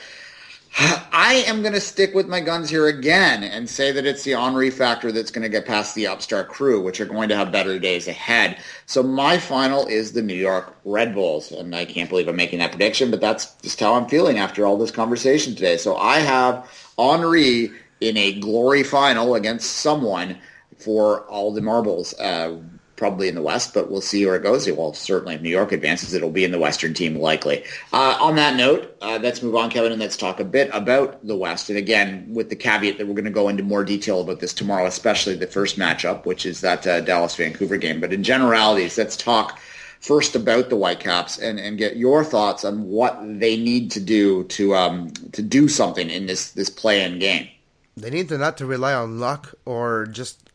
[0.78, 4.32] I am going to stick with my guns here again and say that it's the
[4.32, 7.50] Henry factor that's going to get past the upstart crew, which are going to have
[7.50, 8.58] better days ahead.
[8.84, 11.50] So my final is the New York Red Bulls.
[11.50, 14.66] And I can't believe I'm making that prediction, but that's just how I'm feeling after
[14.66, 15.78] all this conversation today.
[15.78, 17.70] So I have Henry
[18.00, 20.38] in a glory final against someone
[20.76, 22.12] for all the marbles.
[22.18, 22.58] Uh,
[22.96, 24.70] probably in the West, but we'll see where it goes.
[24.70, 27.64] Well, certainly if New York advances, it'll be in the Western team likely.
[27.92, 31.24] Uh, on that note, uh, let's move on, Kevin, and let's talk a bit about
[31.26, 31.68] the West.
[31.68, 34.54] And again, with the caveat that we're going to go into more detail about this
[34.54, 38.00] tomorrow, especially the first matchup, which is that uh, Dallas-Vancouver game.
[38.00, 39.58] But in generalities, let's talk
[40.00, 44.44] first about the Whitecaps and, and get your thoughts on what they need to do
[44.44, 47.48] to um, to do something in this this play-in game.
[47.96, 50.45] They need to not to rely on luck or just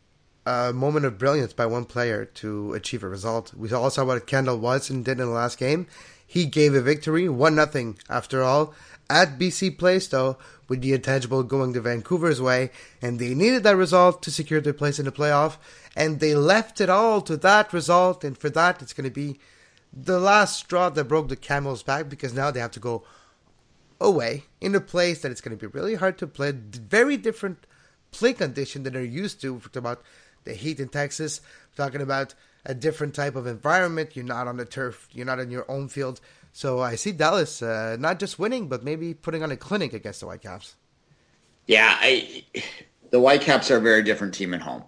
[0.44, 3.54] a moment of brilliance by one player to achieve a result.
[3.54, 5.86] We all saw what Kendall was and did in the last game.
[6.26, 8.74] He gave a victory, one nothing after all,
[9.10, 10.38] at BC Place though,
[10.68, 12.70] with the intangible going to Vancouver's way,
[13.02, 15.58] and they needed that result to secure their place in the playoff,
[15.94, 19.38] and they left it all to that result, and for that it's going to be
[19.92, 23.04] the last straw that broke the camel's back because now they have to go
[24.00, 27.66] away in a place that it's going to be really hard to play, very different
[28.10, 29.60] play condition than they're used to.
[29.74, 30.02] About
[30.44, 31.40] the heat in Texas.
[31.76, 32.34] We're talking about
[32.64, 34.14] a different type of environment.
[34.14, 35.08] You're not on the turf.
[35.12, 36.20] You're not in your own field.
[36.52, 40.20] So I see Dallas uh, not just winning, but maybe putting on a clinic against
[40.20, 40.74] the Whitecaps.
[41.66, 42.44] Yeah, I,
[43.10, 44.82] the Whitecaps are a very different team at home,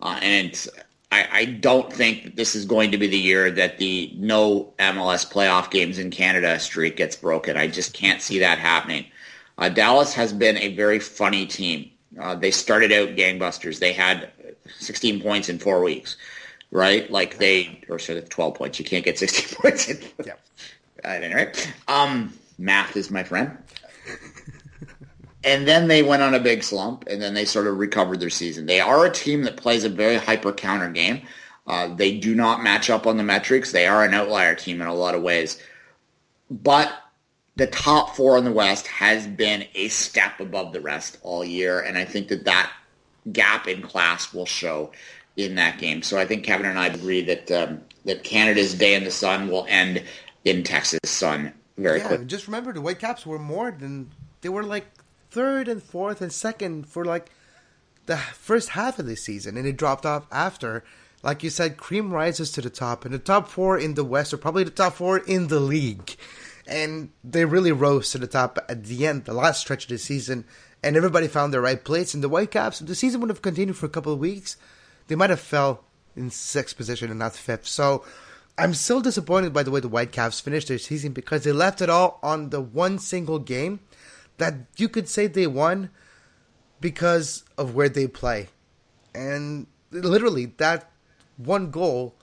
[0.00, 0.68] uh, and
[1.10, 4.74] I, I, don't think that this is going to be the year that the no
[4.78, 7.56] MLS playoff games in Canada streak gets broken.
[7.56, 9.06] I just can't see that happening.
[9.58, 11.90] Uh, Dallas has been a very funny team.
[12.20, 13.78] Uh, they started out gangbusters.
[13.78, 14.30] They had
[14.78, 16.16] 16 points in four weeks,
[16.70, 17.10] right?
[17.10, 18.78] Like they, or sort of 12 points.
[18.78, 19.98] You can't get 16 points in.
[20.24, 20.34] Yeah.
[21.02, 23.56] At any rate, um, math is my friend.
[25.44, 28.30] and then they went on a big slump, and then they sort of recovered their
[28.30, 28.66] season.
[28.66, 31.22] They are a team that plays a very hyper counter game.
[31.66, 33.72] Uh, they do not match up on the metrics.
[33.72, 35.62] They are an outlier team in a lot of ways.
[36.50, 36.92] But
[37.56, 41.80] the top four in the West has been a step above the rest all year,
[41.80, 42.72] and I think that that
[43.32, 44.92] gap in class will show
[45.36, 46.02] in that game.
[46.02, 49.48] So I think Kevin and I agree that um, that Canada's day in the sun
[49.48, 50.02] will end
[50.44, 52.26] in Texas sun very yeah, quick.
[52.26, 54.10] Just remember the Whitecaps were more than
[54.40, 54.86] they were like
[55.30, 57.30] third and fourth and second for like
[58.06, 60.84] the first half of the season, and it dropped off after.
[61.22, 64.32] Like you said, cream rises to the top, and the top four in the West
[64.32, 66.16] are probably the top four in the league.
[66.66, 69.98] And they really rose to the top at the end, the last stretch of the
[69.98, 70.46] season,
[70.82, 72.14] and everybody found their right place.
[72.14, 74.56] And the Whitecaps, if the season would have continued for a couple of weeks,
[75.08, 75.84] they might have fell
[76.16, 77.66] in sixth position and not fifth.
[77.66, 78.04] So
[78.58, 81.90] I'm still disappointed by the way the Whitecaps finished their season because they left it
[81.90, 83.80] all on the one single game
[84.38, 85.90] that you could say they won
[86.80, 88.48] because of where they play.
[89.14, 90.90] And literally, that
[91.36, 92.14] one goal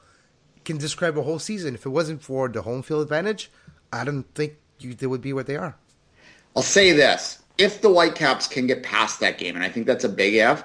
[0.65, 1.75] can describe a whole season.
[1.75, 3.51] If it wasn't for the home field advantage,
[3.91, 5.75] I don't think you, they would be where they are.
[6.55, 7.39] I'll say this.
[7.57, 10.63] If the Whitecaps can get past that game, and I think that's a big F,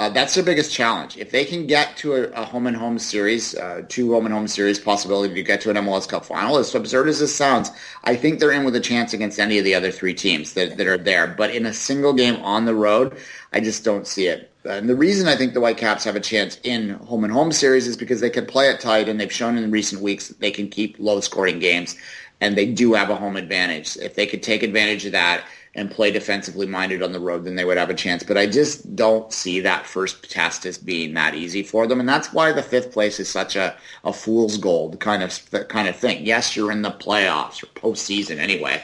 [0.00, 1.18] uh, that's their biggest challenge.
[1.18, 4.34] If they can get to a, a home and home series, uh, two home and
[4.34, 7.70] home series possibility to get to an MLS Cup final, as absurd as this sounds,
[8.04, 10.78] I think they're in with a chance against any of the other three teams that,
[10.78, 11.26] that are there.
[11.26, 13.18] But in a single game on the road,
[13.52, 14.50] I just don't see it.
[14.64, 17.86] And the reason I think the Whitecaps have a chance in home and home series
[17.86, 20.50] is because they can play it tight, and they've shown in recent weeks that they
[20.50, 21.94] can keep low scoring games,
[22.40, 23.98] and they do have a home advantage.
[23.98, 27.54] If they could take advantage of that and play defensively minded on the road, then
[27.54, 28.22] they would have a chance.
[28.22, 32.08] But I just don't see that first test as being that easy for them, and
[32.08, 35.96] that's why the fifth place is such a, a fool's gold kind of kind of
[35.96, 36.26] thing.
[36.26, 38.82] Yes, you're in the playoffs or postseason anyway,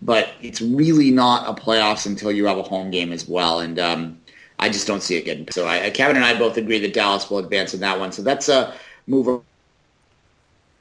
[0.00, 3.78] but it's really not a playoffs until you have a home game as well, and
[3.78, 4.18] um,
[4.58, 5.48] I just don't see it getting.
[5.50, 8.12] So I, Kevin and I both agree that Dallas will advance in that one.
[8.12, 8.74] So that's a
[9.06, 9.42] move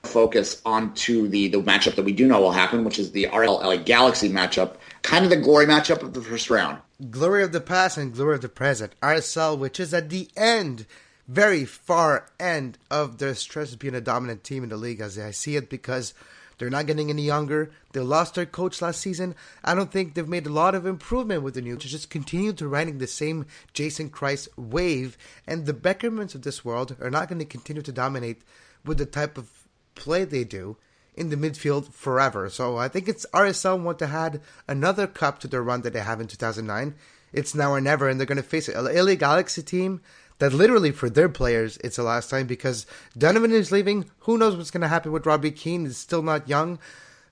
[0.04, 3.84] focus onto the, the matchup that we do know will happen, which is the RLA
[3.86, 6.80] Galaxy matchup kind of the glory matchup of the first round.
[7.10, 8.94] Glory of the past and glory of the present.
[9.02, 10.86] RSL, which is at the end,
[11.28, 15.18] very far end of their stretch of being a dominant team in the league, as
[15.18, 16.14] I see it, because
[16.58, 17.72] they're not getting any younger.
[17.94, 19.34] They lost their coach last season.
[19.64, 21.76] I don't think they've made a lot of improvement with the new.
[21.76, 26.64] To just continue to riding the same Jason Kreis wave, and the Beckermans of this
[26.64, 28.42] world are not going to continue to dominate
[28.86, 29.50] with the type of
[29.96, 30.78] play they do
[31.16, 32.50] in the midfield forever.
[32.50, 36.00] So I think it's RSL want to add another cup to their run that they
[36.00, 36.96] have in 2009.
[37.34, 40.02] It's now or never, and they're going to face an LA Galaxy team
[40.40, 42.86] that literally for their players it's the last time because
[43.18, 44.10] Donovan is leaving.
[44.20, 45.86] Who knows what's going to happen with Robbie Keane?
[45.86, 46.80] He's still not young,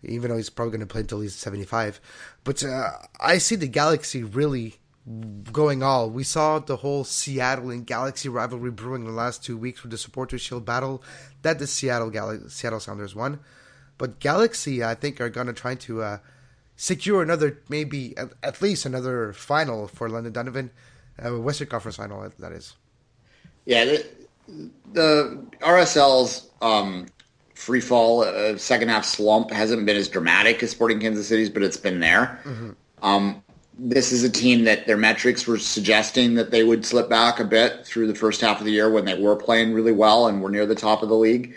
[0.04, 2.00] even though he's probably going to play until he's 75.
[2.44, 4.76] But uh, I see the Galaxy really
[5.52, 6.10] going all.
[6.10, 9.92] We saw the whole Seattle and Galaxy rivalry brewing in the last two weeks with
[9.92, 11.04] the Supporters Shield battle
[11.42, 13.40] that the Seattle Gal- Seattle Sounders won.
[14.00, 16.18] But Galaxy, I think, are going to try to uh,
[16.78, 20.72] secure another, maybe at, at, least another final for Landon Donovan,
[21.24, 22.76] uh, Western Conference final, that is.
[23.66, 24.06] Yeah, the,
[24.94, 27.08] the RSL's um,
[27.54, 31.62] free fall, uh, second half slump hasn't been as dramatic as Sporting Kansas City's, but
[31.62, 32.40] it's been there.
[32.46, 32.72] Mm-hmm.
[33.04, 33.44] Um,
[33.78, 37.46] this is a team that their metrics were suggesting that they would slip back a
[37.46, 40.42] bit through the first half of the year when they were playing really well and
[40.42, 41.54] were near the top of the league.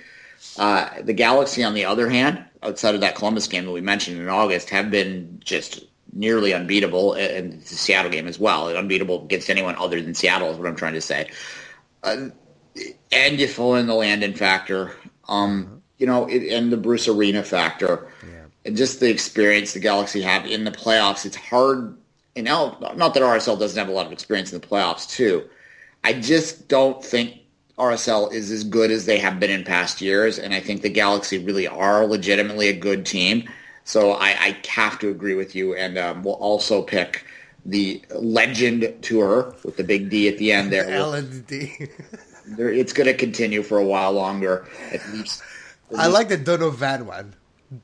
[0.59, 4.21] Uh, the Galaxy, on the other hand, outside of that Columbus game that we mentioned
[4.21, 8.69] in August, have been just nearly unbeatable, and the Seattle game as well.
[8.69, 11.31] Unbeatable against anyone other than Seattle is what I'm trying to say.
[12.03, 12.29] Uh,
[13.11, 14.93] and you throw in the Landon factor,
[15.29, 18.45] um, you know, it, and the Bruce Arena factor, yeah.
[18.65, 21.25] and just the experience the Galaxy have in the playoffs.
[21.25, 21.97] It's hard,
[22.35, 25.49] you know, not that RSL doesn't have a lot of experience in the playoffs too.
[26.05, 27.42] I just don't think
[27.79, 30.91] RSL is as good as they have been in past years, and I think the
[30.91, 33.49] Galaxy really are legitimately a good team.
[33.85, 37.25] So I, I have to agree with you, and um, we'll also pick
[37.65, 40.89] the Legend Tour with the big D at the end there.
[40.89, 41.73] L and D.
[42.59, 45.43] it's going to continue for a while longer, at least.
[45.93, 47.35] At I like the Dono Van one.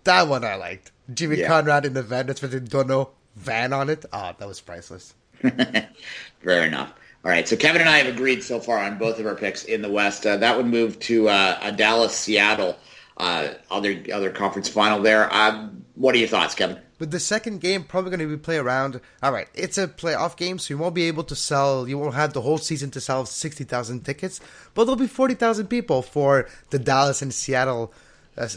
[0.04, 0.92] That one I liked.
[1.12, 1.48] Jimmy yeah.
[1.48, 4.04] Conrad in the van that's with the Dono Van on it.
[4.12, 5.14] Oh, that was priceless.
[5.40, 6.92] Fair enough.
[7.24, 9.64] All right, so Kevin and I have agreed so far on both of our picks
[9.64, 10.24] in the West.
[10.24, 12.78] Uh, that would move to uh, a Dallas Seattle
[13.18, 15.32] uh, other other conference final there.
[15.34, 16.78] Um, what are your thoughts, Kevin?
[16.98, 19.00] But the second game probably going to be play around.
[19.22, 21.88] All right, it's a playoff game, so you won't be able to sell.
[21.88, 24.40] You won't have the whole season to sell sixty thousand tickets,
[24.74, 27.92] but there'll be forty thousand people for the Dallas and Seattle
[28.36, 28.48] uh,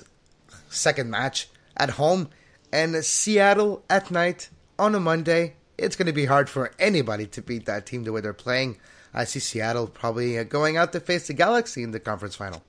[0.70, 2.30] second match at home,
[2.72, 7.42] and Seattle at night on a Monday it's going to be hard for anybody to
[7.42, 8.78] beat that team the way they're playing.
[9.14, 12.64] I see Seattle probably uh, going out to face the Galaxy in the conference final.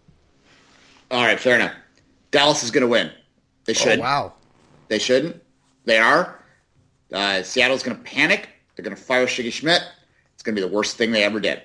[1.10, 1.74] All right, fair enough.
[2.30, 3.12] Dallas is going to win.
[3.66, 3.98] They should.
[3.98, 4.32] Oh, wow.
[4.88, 5.40] They shouldn't.
[5.84, 6.40] They are.
[7.12, 8.48] Uh, Seattle's going to panic.
[8.74, 9.82] They're going to fire Sigi Schmid.
[10.34, 11.62] It's going to be the worst thing they ever did.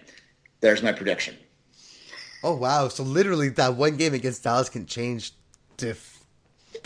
[0.60, 1.36] There's my prediction.
[2.44, 2.88] Oh wow!
[2.88, 5.34] So literally, that one game against Dallas can change
[5.78, 6.24] the, f-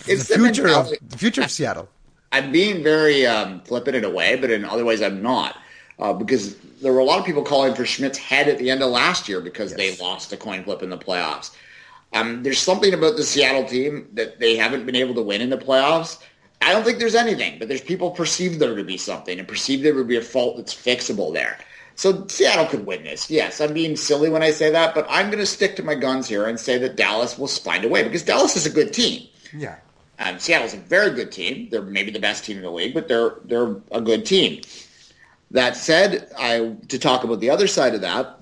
[0.06, 1.90] the future of the future of Seattle.
[2.32, 5.58] I'm being very um, flippant in a way, but in other ways I'm not.
[6.00, 8.82] Uh, because there were a lot of people calling for Schmid's head at the end
[8.82, 9.78] of last year because yes.
[9.78, 11.56] they lost a coin flip in the playoffs.
[12.14, 15.50] Um, there's something about the Seattle team that they haven't been able to win in
[15.50, 16.18] the playoffs
[16.62, 19.82] I don't think there's anything, but there's people perceive there to be something and perceive
[19.82, 21.58] there would be a fault that's fixable there.
[21.96, 23.30] So Seattle could win this.
[23.30, 25.96] Yes, I'm being silly when I say that, but I'm going to stick to my
[25.96, 28.94] guns here and say that Dallas will find a way because Dallas is a good
[28.94, 29.28] team.
[29.56, 29.78] Yeah.
[30.22, 31.68] Um, Seattle's a very good team.
[31.72, 34.62] They're maybe the best team in the league, but they're they're a good team.
[35.50, 38.40] That said, I to talk about the other side of that,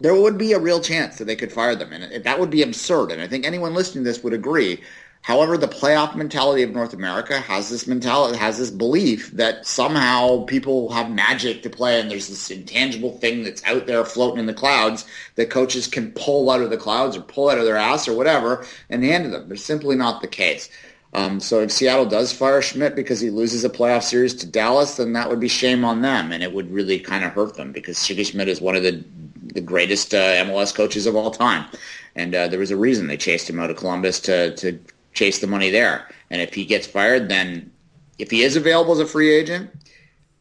[0.00, 2.62] there would be a real chance that they could fire them, and that would be
[2.62, 3.12] absurd.
[3.12, 4.80] And I think anyone listening to this would agree.
[5.22, 10.44] However, the playoff mentality of North America has this mentality, has this belief that somehow
[10.46, 14.46] people have magic to play, and there's this intangible thing that's out there floating in
[14.46, 15.04] the clouds
[15.34, 18.14] that coaches can pull out of the clouds or pull out of their ass or
[18.14, 19.46] whatever and hand to them.
[19.46, 20.70] They're simply not the case.
[21.12, 24.96] Um, so if Seattle does fire Schmid because he loses a playoff series to Dallas,
[24.96, 27.72] then that would be shame on them, and it would really kind of hurt them
[27.72, 29.04] because Sigi Schmid is one of the
[29.42, 31.66] the greatest uh, MLS coaches of all time,
[32.14, 34.78] and uh, there was a reason they chased him out of Columbus to to
[35.12, 36.08] chase the money there.
[36.30, 37.72] And if he gets fired, then
[38.18, 39.70] if he is available as a free agent,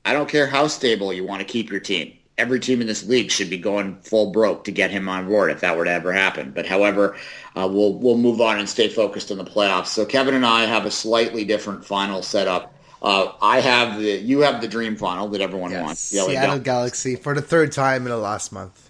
[0.06, 3.06] I don't care how stable you want to keep your team every team in this
[3.08, 5.92] league should be going full broke to get him on board if that were to
[5.92, 6.52] ever happen.
[6.52, 7.16] But however,
[7.56, 9.88] uh, we'll we'll move on and stay focused on the playoffs.
[9.88, 12.74] So Kevin and I have a slightly different final setup.
[13.02, 15.84] Uh, I have the you have the dream final that everyone Yes.
[15.84, 16.02] wants.
[16.02, 18.90] Seattle Galaxy for the third time in the last month.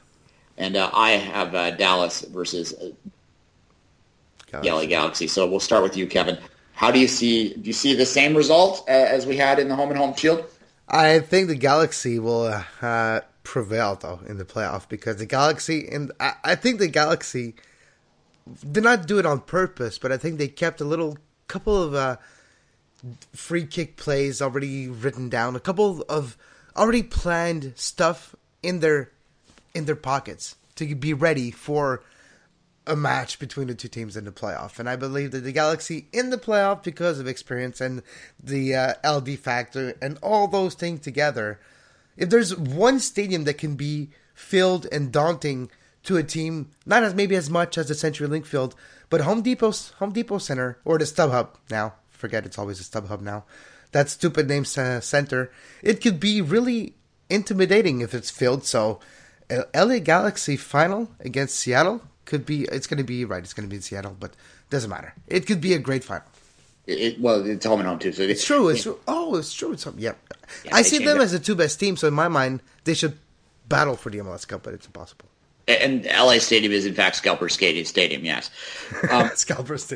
[0.57, 2.89] and uh, I have uh, Dallas versus uh,
[4.51, 4.69] Galaxy.
[4.71, 5.27] LA Galaxy.
[5.27, 6.37] So we'll start with you, Kevin.
[6.73, 7.53] How do you see?
[7.53, 10.15] Do you see the same result uh, as we had in the home and home
[10.15, 10.45] shield?
[10.87, 16.11] I think the Galaxy will uh, prevail though in the playoff because the Galaxy and
[16.19, 17.55] I, I think the Galaxy
[18.71, 21.95] did not do it on purpose, but I think they kept a little couple of
[21.95, 22.17] uh,
[23.33, 26.37] free kick plays already written down, a couple of
[26.75, 29.09] already planned stuff in their
[29.73, 32.03] in their pockets to be ready for
[32.85, 34.77] a match between the two teams in the playoff.
[34.77, 38.03] And I believe that the Galaxy in the playoff, because of experience and
[38.39, 41.59] the uh, LD factor and all those things together,
[42.19, 45.71] if there's one stadium that can be filled and daunting
[46.03, 48.75] to a team, not as maybe as much as the CenturyLink field,
[49.09, 51.93] but Home Depot's Home Depot Center or the StubHub now.
[52.09, 53.45] Forget it's always a StubHub now.
[53.93, 55.51] That stupid name uh, center.
[55.81, 56.93] It could be really
[57.29, 58.65] intimidating if it's filled.
[58.65, 58.99] So,
[59.49, 62.63] uh, LA Galaxy final against Seattle could be.
[62.65, 63.41] It's going to be right.
[63.41, 64.35] It's going to be in Seattle, but
[64.69, 65.13] doesn't matter.
[65.25, 66.27] It could be a great final.
[66.89, 68.11] It, it- well, it's home and home too.
[68.11, 68.69] So It's true.
[68.69, 68.99] It's true.
[69.07, 69.71] Oh, it's true.
[69.73, 70.13] It's yeah.
[70.65, 71.23] Yeah, I see them it.
[71.23, 71.99] as the two best teams.
[71.99, 73.17] So in my mind, they should
[73.67, 75.25] battle for the MLS Cup, but it's impossible.
[75.67, 77.85] and LA Stadium is in fact Scalper Stadium.
[77.85, 78.49] Stadium, yes.
[79.11, 79.93] Um, Scalpers.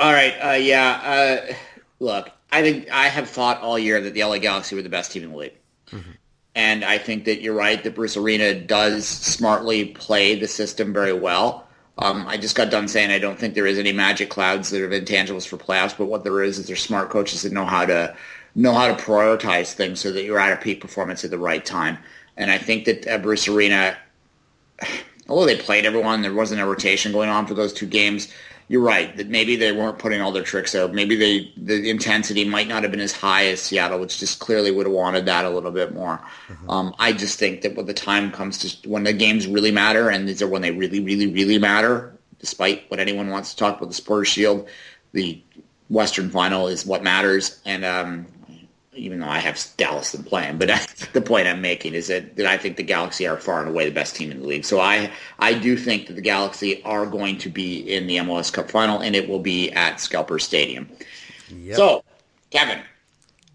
[0.00, 1.00] all right, uh, yeah.
[1.50, 1.54] Uh,
[2.00, 5.12] look, I think I have thought all year that the LA Galaxy were the best
[5.12, 5.54] team in the league,
[6.54, 11.12] and I think that you're right that Bruce Arena does smartly play the system very
[11.12, 11.63] well.
[11.98, 14.82] Um, I just got done saying I don't think there is any magic clouds that
[14.82, 17.86] are intangibles for playoffs, but what there is is there's smart coaches that know how
[17.86, 18.16] to
[18.56, 21.64] know how to prioritize things so that you're at a peak performance at the right
[21.64, 21.98] time.
[22.36, 23.96] And I think that uh, Bruce Arena
[25.28, 28.28] although they played everyone, there wasn't a rotation going on for those two games.
[28.66, 30.94] You're right that maybe they weren't putting all their tricks out.
[30.94, 34.70] Maybe they the intensity might not have been as high as Seattle, which just clearly
[34.70, 36.18] would have wanted that a little bit more.
[36.70, 40.08] Um, I just think that when the time comes to when the games really matter,
[40.08, 43.76] and these are when they really, really, really matter, despite what anyone wants to talk
[43.76, 44.66] about the Supporters Shield,
[45.12, 45.42] the
[45.90, 47.60] Western Final is what matters.
[47.66, 48.26] And um,
[48.94, 50.68] even though I have Dallas them playing, but
[51.12, 53.84] the point I'm making is that, that I think the Galaxy are far and away
[53.84, 54.64] the best team in the league.
[54.64, 58.52] So I I do think that the Galaxy are going to be in the MLS
[58.52, 60.88] Cup final, and it will be at Scalper Stadium.
[61.50, 61.76] Yep.
[61.76, 62.04] So,
[62.50, 62.80] Kevin,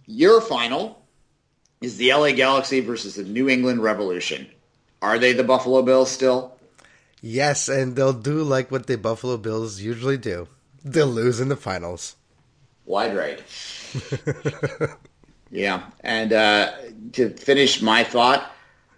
[0.05, 1.01] your final
[1.81, 4.47] is the LA Galaxy versus the New England Revolution.
[5.01, 6.55] Are they the Buffalo Bills still?
[7.21, 10.47] yes, and they'll do like what the Buffalo Bills usually do.
[10.83, 12.15] They'll lose in the finals.
[12.85, 13.43] Wide right.
[15.51, 16.71] yeah, and uh,
[17.13, 18.51] to finish my thought,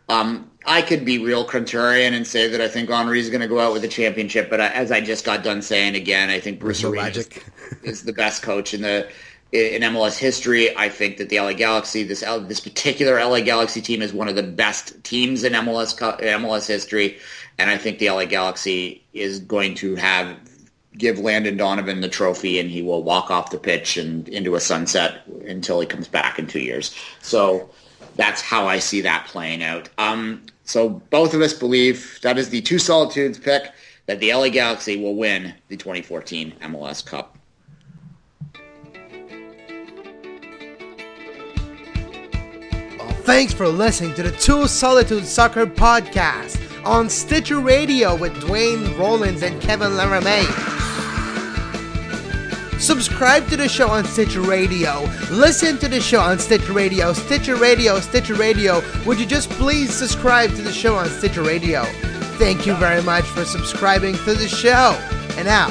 [0.09, 3.59] um, I could be real contrarian and say that I think Henry's going to go
[3.59, 6.59] out with the championship, but I, as I just got done saying again, I think
[6.59, 7.29] Bruce Arena is,
[7.83, 9.09] is the best coach in the
[9.51, 10.75] in MLS history.
[10.77, 14.35] I think that the LA Galaxy, this this particular LA Galaxy team, is one of
[14.35, 17.17] the best teams in MLS MLS history,
[17.57, 20.37] and I think the LA Galaxy is going to have
[20.97, 24.59] give Landon Donovan the trophy, and he will walk off the pitch and into a
[24.59, 26.95] sunset until he comes back in two years.
[27.21, 27.69] So
[28.15, 29.89] that's how I see that playing out.
[29.97, 33.71] Um, so both of us believe that is the two solitudes pick
[34.05, 37.37] that the LA Galaxy will win the 2014 MLS Cup.
[43.23, 49.43] Thanks for listening to the Two Solitude Soccer Podcast on Stitcher Radio with Duane Rollins
[49.43, 50.49] and Kevin Laramee.
[52.79, 55.01] Subscribe to the show on Stitcher Radio.
[55.29, 57.13] Listen to the show on Stitcher Radio.
[57.13, 58.81] Stitcher Radio, Stitcher Radio.
[59.05, 61.83] Would you just please subscribe to the show on Stitcher Radio?
[62.39, 64.97] Thank you very much for subscribing to the show.
[65.37, 65.69] And now,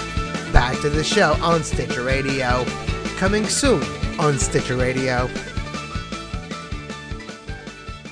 [0.53, 2.65] back to the show on Stitcher Radio.
[3.19, 3.83] Coming soon
[4.21, 5.29] on Stitcher Radio.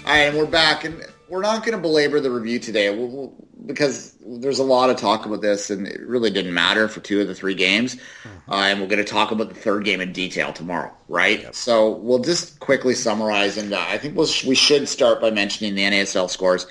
[0.09, 3.09] All right, and we're back, and we're not going to belabor the review today we'll,
[3.09, 3.35] we'll,
[3.67, 7.21] because there's a lot of talk about this, and it really didn't matter for two
[7.21, 7.97] of the three games.
[7.97, 8.51] Mm-hmm.
[8.51, 11.43] Uh, and we're going to talk about the third game in detail tomorrow, right?
[11.43, 11.55] Yep.
[11.55, 15.75] So we'll just quickly summarize, and uh, I think we'll, we should start by mentioning
[15.75, 16.67] the NASL scores.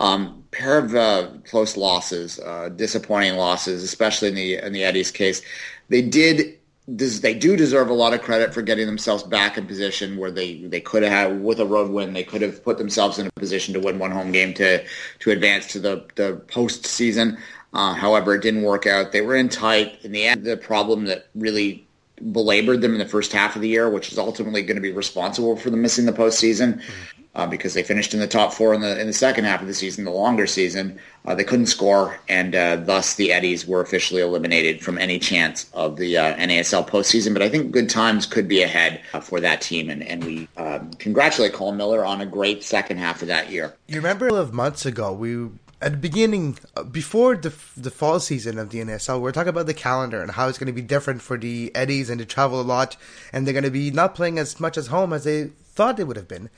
[0.00, 5.12] Um, pair of uh, close losses, uh, disappointing losses, especially in the in the Eddies
[5.12, 5.42] case.
[5.90, 6.58] They did
[6.96, 10.56] they do deserve a lot of credit for getting themselves back in position where they,
[10.62, 13.74] they could have with a road win they could have put themselves in a position
[13.74, 14.84] to win one home game to
[15.20, 17.38] to advance to the the postseason.
[17.72, 19.12] Uh, however, it didn't work out.
[19.12, 19.98] They were in tight.
[20.02, 21.86] In the end, the problem that really
[22.32, 24.90] belabored them in the first half of the year, which is ultimately going to be
[24.90, 28.74] responsible for them missing the postseason, mm-hmm uh, because they finished in the top four
[28.74, 30.98] in the in the second half of the season, the longer season.
[31.26, 35.70] Uh, they couldn't score, and uh, thus the Eddies were officially eliminated from any chance
[35.74, 37.32] of the uh, NASL postseason.
[37.34, 40.48] But I think good times could be ahead uh, for that team, and, and we
[40.56, 43.74] um, congratulate Colin Miller on a great second half of that year.
[43.86, 45.50] You remember a of months ago, we
[45.82, 49.50] at the beginning, uh, before the the fall season of the NSL, we we're talking
[49.50, 52.24] about the calendar and how it's going to be different for the Eddies and to
[52.24, 52.96] travel a lot,
[53.32, 56.04] and they're going to be not playing as much as home as they thought they
[56.04, 56.50] would have been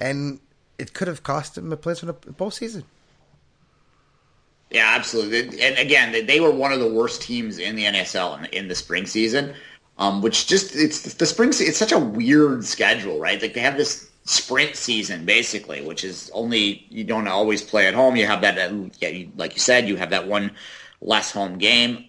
[0.00, 0.40] and
[0.78, 2.84] it could have cost him a place in the postseason.
[4.70, 5.60] Yeah, absolutely.
[5.60, 8.74] And again, they were one of the worst teams in the NSL in, in the
[8.74, 9.54] spring season,
[9.98, 11.48] um, which just it's the spring.
[11.50, 13.42] It's such a weird schedule, right?
[13.42, 17.94] Like they have this sprint season basically, which is only you don't always play at
[17.94, 18.14] home.
[18.14, 18.56] You have that,
[19.00, 20.52] yeah, like you said, you have that one
[21.00, 22.04] less home game.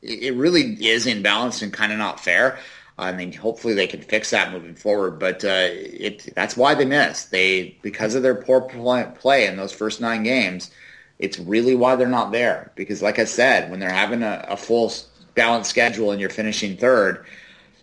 [0.00, 2.60] It really is imbalanced and kind of not fair.
[2.98, 5.18] I mean, hopefully they can fix that moving forward.
[5.18, 7.30] But uh, it that's why they missed.
[7.30, 10.70] They because of their poor play in those first nine games.
[11.18, 12.72] It's really why they're not there.
[12.74, 14.92] Because, like I said, when they're having a, a full
[15.34, 17.24] balanced schedule and you're finishing third,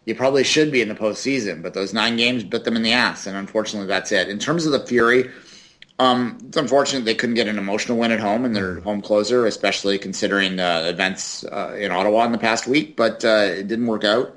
[0.06, 1.62] you probably should be in the postseason.
[1.62, 4.30] But those nine games bit them in the ass, and unfortunately, that's it.
[4.30, 5.30] In terms of the Fury.
[6.00, 9.46] Um, it's unfortunate they couldn't get an emotional win at home in their home closer,
[9.46, 12.98] especially considering the events uh, in Ottawa in the past week.
[12.98, 14.36] But uh, it didn't work out.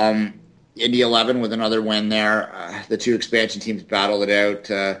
[0.00, 0.40] Um,
[0.76, 2.54] Indy 11 with another win there.
[2.54, 4.70] Uh, the two expansion teams battled it out.
[4.70, 5.00] Uh,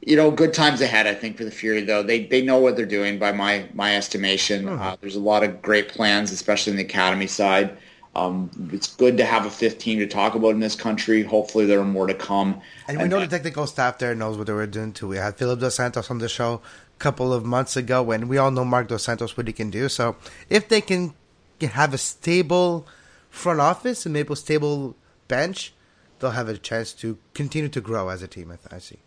[0.00, 2.02] you know, good times ahead, I think, for the Fury, though.
[2.02, 4.64] They they know what they're doing by my my estimation.
[4.66, 4.82] Mm-hmm.
[4.82, 7.76] Uh, there's a lot of great plans, especially in the academy side.
[8.16, 11.22] Um, it's good to have a fifth team to talk about in this country.
[11.22, 12.60] Hopefully, there are more to come.
[12.86, 15.08] And, and we know the technical staff there knows what they were doing too.
[15.08, 16.60] We had Philip Dos Santos on the show
[16.96, 19.70] a couple of months ago, and we all know Marc Dos Santos what he can
[19.70, 19.88] do.
[19.88, 20.16] So
[20.48, 21.14] if they can
[21.60, 22.86] have a stable
[23.34, 24.96] front office and Maple stable
[25.28, 25.74] bench,
[26.18, 28.52] they'll have a chance to continue to grow as a team.
[28.52, 28.98] I, I see.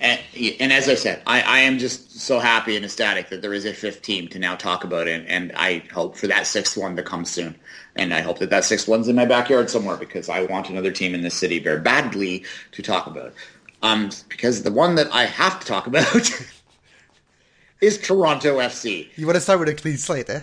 [0.00, 0.20] And,
[0.60, 3.64] and, as I said, I, I, am just so happy and ecstatic that there is
[3.64, 6.94] a fifth team to now talk about, and, and I hope for that sixth one
[6.94, 7.56] to come soon.
[7.96, 10.92] And I hope that that sixth one's in my backyard somewhere because I want another
[10.92, 13.34] team in this city very badly to talk about.
[13.82, 16.06] Um, because the one that I have to talk about
[17.80, 19.08] is Toronto FC.
[19.16, 20.42] You want to start with a clean slate, eh?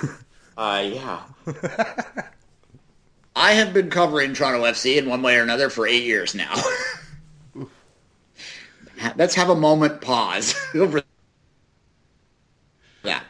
[0.56, 1.20] uh, yeah.
[3.36, 6.54] I have been covering Toronto FC in one way or another for eight years now.
[9.16, 11.02] Let's have a moment pause over
[13.02, 13.24] that.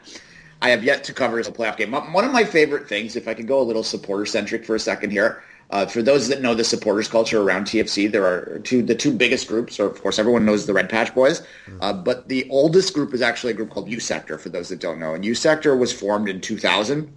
[0.61, 1.92] I have yet to cover a playoff game.
[1.92, 4.80] One of my favorite things, if I could go a little supporter centric for a
[4.80, 8.82] second here, uh, for those that know the supporters culture around TFC, there are two
[8.82, 9.76] the two biggest groups.
[9.76, 11.42] So of course, everyone knows the Red Patch Boys,
[11.80, 14.38] uh, but the oldest group is actually a group called U Sector.
[14.38, 17.12] For those that don't know, and U Sector was formed in 2000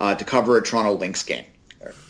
[0.00, 1.44] uh, to cover a Toronto Lynx game.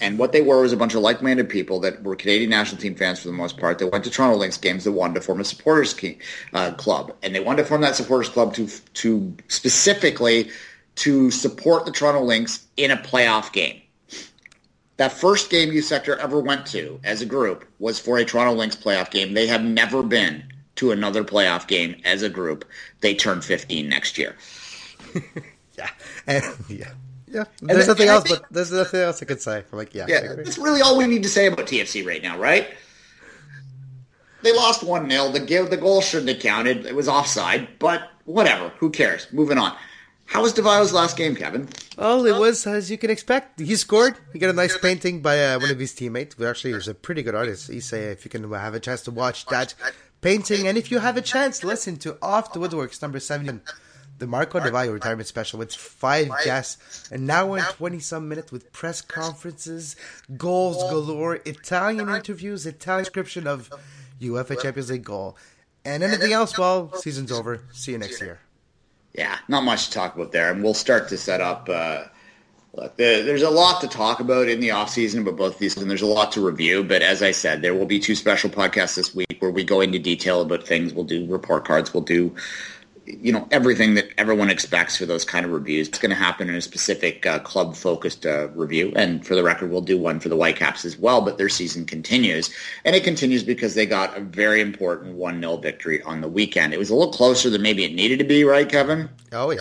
[0.01, 2.95] And what they were was a bunch of like-minded people that were Canadian national team
[2.95, 3.79] fans for the most part.
[3.79, 4.85] They went to Toronto Lynx games.
[4.85, 6.19] They wanted to form a supporters key,
[6.53, 10.51] uh, club, and they wanted to form that supporters club to to specifically
[10.97, 13.81] to support the Toronto Lynx in a playoff game.
[14.97, 18.55] That first game U Sector ever went to as a group was for a Toronto
[18.55, 19.35] Lynx playoff game.
[19.35, 20.45] They have never been
[20.77, 22.65] to another playoff game as a group.
[23.01, 24.37] They turn 15 next year.
[25.79, 25.91] yeah,
[26.27, 26.93] and, yeah.
[27.35, 29.65] Yeah, there's nothing else, think, but there's nothing else I could say.
[29.71, 32.39] I'm like, yeah, yeah, that's really all we need to say about TFC right now,
[32.39, 32.69] right?
[34.43, 36.87] They lost one 0 The the goal shouldn't have counted.
[36.87, 38.69] It was offside, but whatever.
[38.79, 39.27] Who cares?
[39.33, 39.75] Moving on.
[40.27, 41.69] How was Di Vaio's last game, Kevin?
[41.99, 43.61] Well, it was as you can expect.
[43.61, 44.17] He scored.
[44.33, 46.95] He got a nice painting by uh, one of his teammates, who actually is a
[46.95, 47.71] pretty good artist.
[47.71, 49.75] He say if you can have a chance to watch that
[50.21, 53.63] painting, and if you have a chance, listen to Off the Woodworks number seven
[54.19, 58.53] the Marco Di Vaio retirement special with five guests, an hour and 20 some minutes
[58.53, 59.97] with press conferences,
[60.37, 63.71] goals galore, Italian interviews, Italian description of
[64.21, 65.37] UEFA Champions League goal.
[65.85, 67.61] And anything else, well, season's over.
[67.73, 68.41] See you next year.
[69.13, 70.51] Yeah, not much to talk about there.
[70.51, 71.69] And we'll start to set up.
[71.69, 72.05] Uh,
[72.73, 75.77] look, the, there's a lot to talk about in the off season about both these,
[75.77, 76.83] and there's a lot to review.
[76.83, 79.81] But as I said, there will be two special podcasts this week where we go
[79.81, 80.95] into detail about things.
[80.95, 81.93] We'll do report cards.
[81.93, 82.35] We'll do
[83.07, 85.89] you know everything that everyone expects for those kind of reviews.
[85.89, 89.43] It's going to happen in a specific uh, club focused uh, review, and for the
[89.43, 91.21] record, we'll do one for the Whitecaps as well.
[91.21, 92.51] But their season continues,
[92.85, 96.73] and it continues because they got a very important one 0 victory on the weekend.
[96.73, 99.09] It was a little closer than maybe it needed to be, right, Kevin?
[99.33, 99.61] Oh yeah.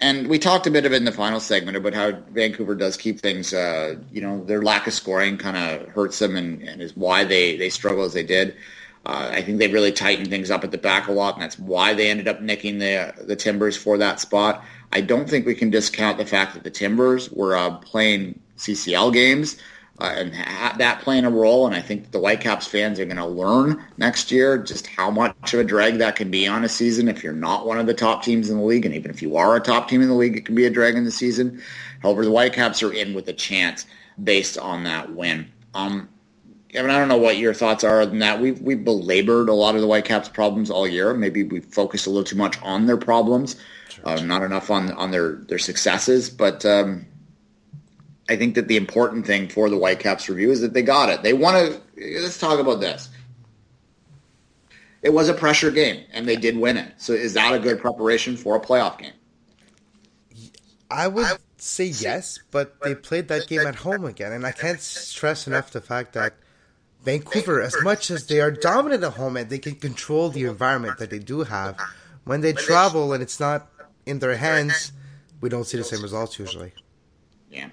[0.00, 2.96] And we talked a bit of it in the final segment about how Vancouver does
[2.96, 6.80] keep things, uh, you know, their lack of scoring kind of hurts them and, and
[6.80, 8.54] is why they, they struggle as they did.
[9.06, 11.58] Uh, I think they really tightened things up at the back a lot, and that's
[11.58, 14.64] why they ended up nicking the the Timbers for that spot.
[14.92, 19.12] I don't think we can discount the fact that the Timbers were uh, playing CCL
[19.12, 19.58] games
[20.00, 21.66] uh, and ha- that playing a role.
[21.66, 25.54] And I think the Whitecaps fans are going to learn next year just how much
[25.54, 27.94] of a drag that can be on a season if you're not one of the
[27.94, 28.86] top teams in the league.
[28.86, 30.70] And even if you are a top team in the league, it can be a
[30.70, 31.60] drag in the season.
[32.00, 33.86] However, the Whitecaps are in with a chance
[34.22, 35.50] based on that win.
[35.74, 36.08] Um,
[36.70, 38.40] Kevin, I don't know what your thoughts are on that.
[38.40, 41.14] We've we've belabored a lot of the Whitecaps' problems all year.
[41.14, 43.56] Maybe we focused a little too much on their problems,
[43.88, 44.08] sure.
[44.08, 46.28] uh, not enough on on their their successes.
[46.28, 47.06] But um,
[48.28, 51.22] I think that the important thing for the Whitecaps review is that they got it.
[51.22, 51.56] They want
[51.96, 52.20] to.
[52.20, 53.08] Let's talk about this.
[55.00, 56.92] It was a pressure game, and they did win it.
[56.98, 59.12] So, is that a good preparation for a playoff game?
[60.90, 64.80] I would say yes, but they played that game at home again, and I can't
[64.80, 66.34] stress enough the fact that
[67.08, 70.98] Vancouver, as much as they are dominant at home and they can control the environment
[70.98, 71.80] that they do have,
[72.24, 73.66] when they travel and it's not
[74.04, 74.92] in their hands,
[75.40, 76.72] we don't see the same results usually.
[77.50, 77.70] Yeah.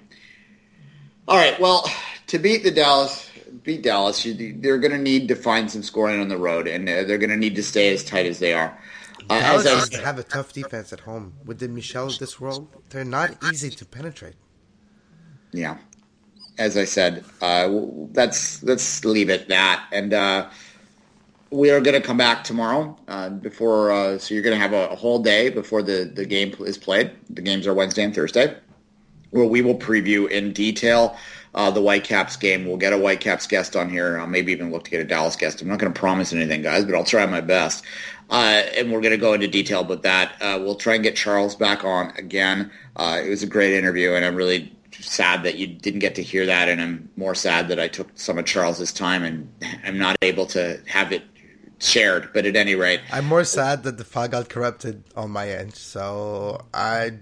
[1.28, 1.60] All right.
[1.60, 1.84] Well,
[2.28, 3.28] to beat the Dallas,
[3.62, 7.04] beat Dallas, they're going to need to find some scoring on the road, and uh,
[7.04, 8.78] they're going to need to stay as tight as they are.
[9.28, 11.34] Uh, Dallas I, have a tough defense at home.
[11.44, 14.36] With the Michel of this world, they're not easy to penetrate.
[15.52, 15.76] Yeah
[16.58, 19.86] as I said, uh, let's let's leave it that.
[19.92, 20.48] And uh,
[21.50, 23.90] we are going to come back tomorrow uh, before.
[23.90, 26.78] Uh, so you're going to have a, a, whole day before the the game is
[26.78, 27.12] played.
[27.30, 28.56] The games are Wednesday and Thursday,
[29.30, 31.16] where we will preview in detail.
[31.54, 32.66] Uh, the Whitecaps game.
[32.66, 34.18] We'll get a Whitecaps guest on here.
[34.18, 35.62] I'll maybe even look to get a Dallas guest.
[35.62, 37.82] I'm not going to promise anything, guys, but I'll try my best.
[38.28, 40.36] Uh, and we're going to go into detail about that.
[40.60, 42.70] We'll try and get Charles back on again.
[42.98, 46.46] It was a great interview, and I'm really sad that you didn't get to hear
[46.46, 49.52] that, and I'm more sad that I took some of Charles's time and
[49.84, 51.22] I'm not able to have it
[51.78, 52.30] shared.
[52.32, 55.74] But at any rate, I'm more sad that the file got corrupted on my end.
[55.74, 57.18] So I,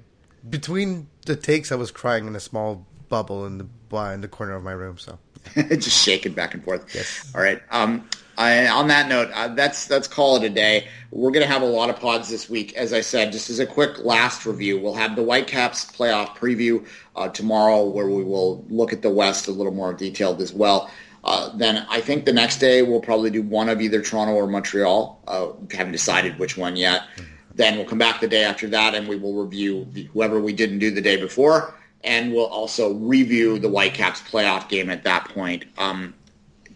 [0.48, 3.66] between the takes, I was crying in a small bubble in the
[4.12, 4.98] in the corner of my room.
[4.98, 5.18] So
[5.54, 6.94] just shaking back and forth.
[6.94, 7.30] Yes.
[7.34, 7.62] All right.
[7.70, 10.88] Um, On that note, uh, that's that's call it a day.
[11.10, 13.30] We're going to have a lot of pods this week, as I said.
[13.30, 18.08] Just as a quick last review, we'll have the Whitecaps playoff preview uh, tomorrow, where
[18.08, 20.90] we will look at the West a little more detailed as well.
[21.22, 24.46] Uh, then I think the next day we'll probably do one of either Toronto or
[24.46, 25.22] Montreal.
[25.26, 27.04] Uh, haven't decided which one yet.
[27.54, 30.80] Then we'll come back the day after that, and we will review whoever we didn't
[30.80, 35.64] do the day before, and we'll also review the Whitecaps playoff game at that point.
[35.78, 36.14] Um,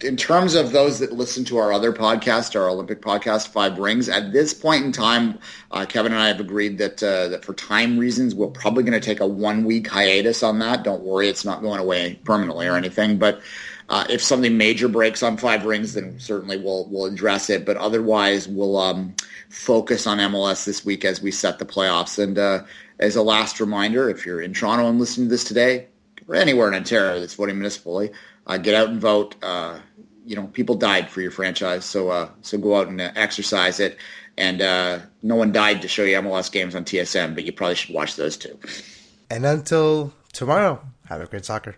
[0.01, 4.09] in terms of those that listen to our other podcast, our Olympic podcast, Five Rings,
[4.09, 5.39] at this point in time,
[5.73, 8.99] uh, Kevin and I have agreed that uh, that for time reasons, we're probably going
[8.99, 10.85] to take a one week hiatus on that.
[10.85, 13.19] Don't worry, it's not going away permanently or anything.
[13.19, 13.41] But
[13.89, 17.65] uh, if something major breaks on Five Rings, then certainly we'll we'll address it.
[17.65, 19.15] But otherwise, we'll um,
[19.49, 22.23] focus on MLS this week as we set the playoffs.
[22.23, 22.63] And uh,
[23.01, 25.89] as a last reminder, if you're in Toronto and listening to this today,
[26.29, 28.11] or anywhere in Ontario that's voting municipally,
[28.47, 29.35] uh, get out and vote.
[29.43, 29.81] Uh,
[30.29, 33.81] you know, people died for your franchise, so uh, so go out and uh, exercise
[33.81, 33.97] it.
[34.37, 37.75] And uh, no one died to show you MLS games on TSN, but you probably
[37.75, 38.57] should watch those too.
[39.31, 41.77] And until tomorrow, have a great soccer.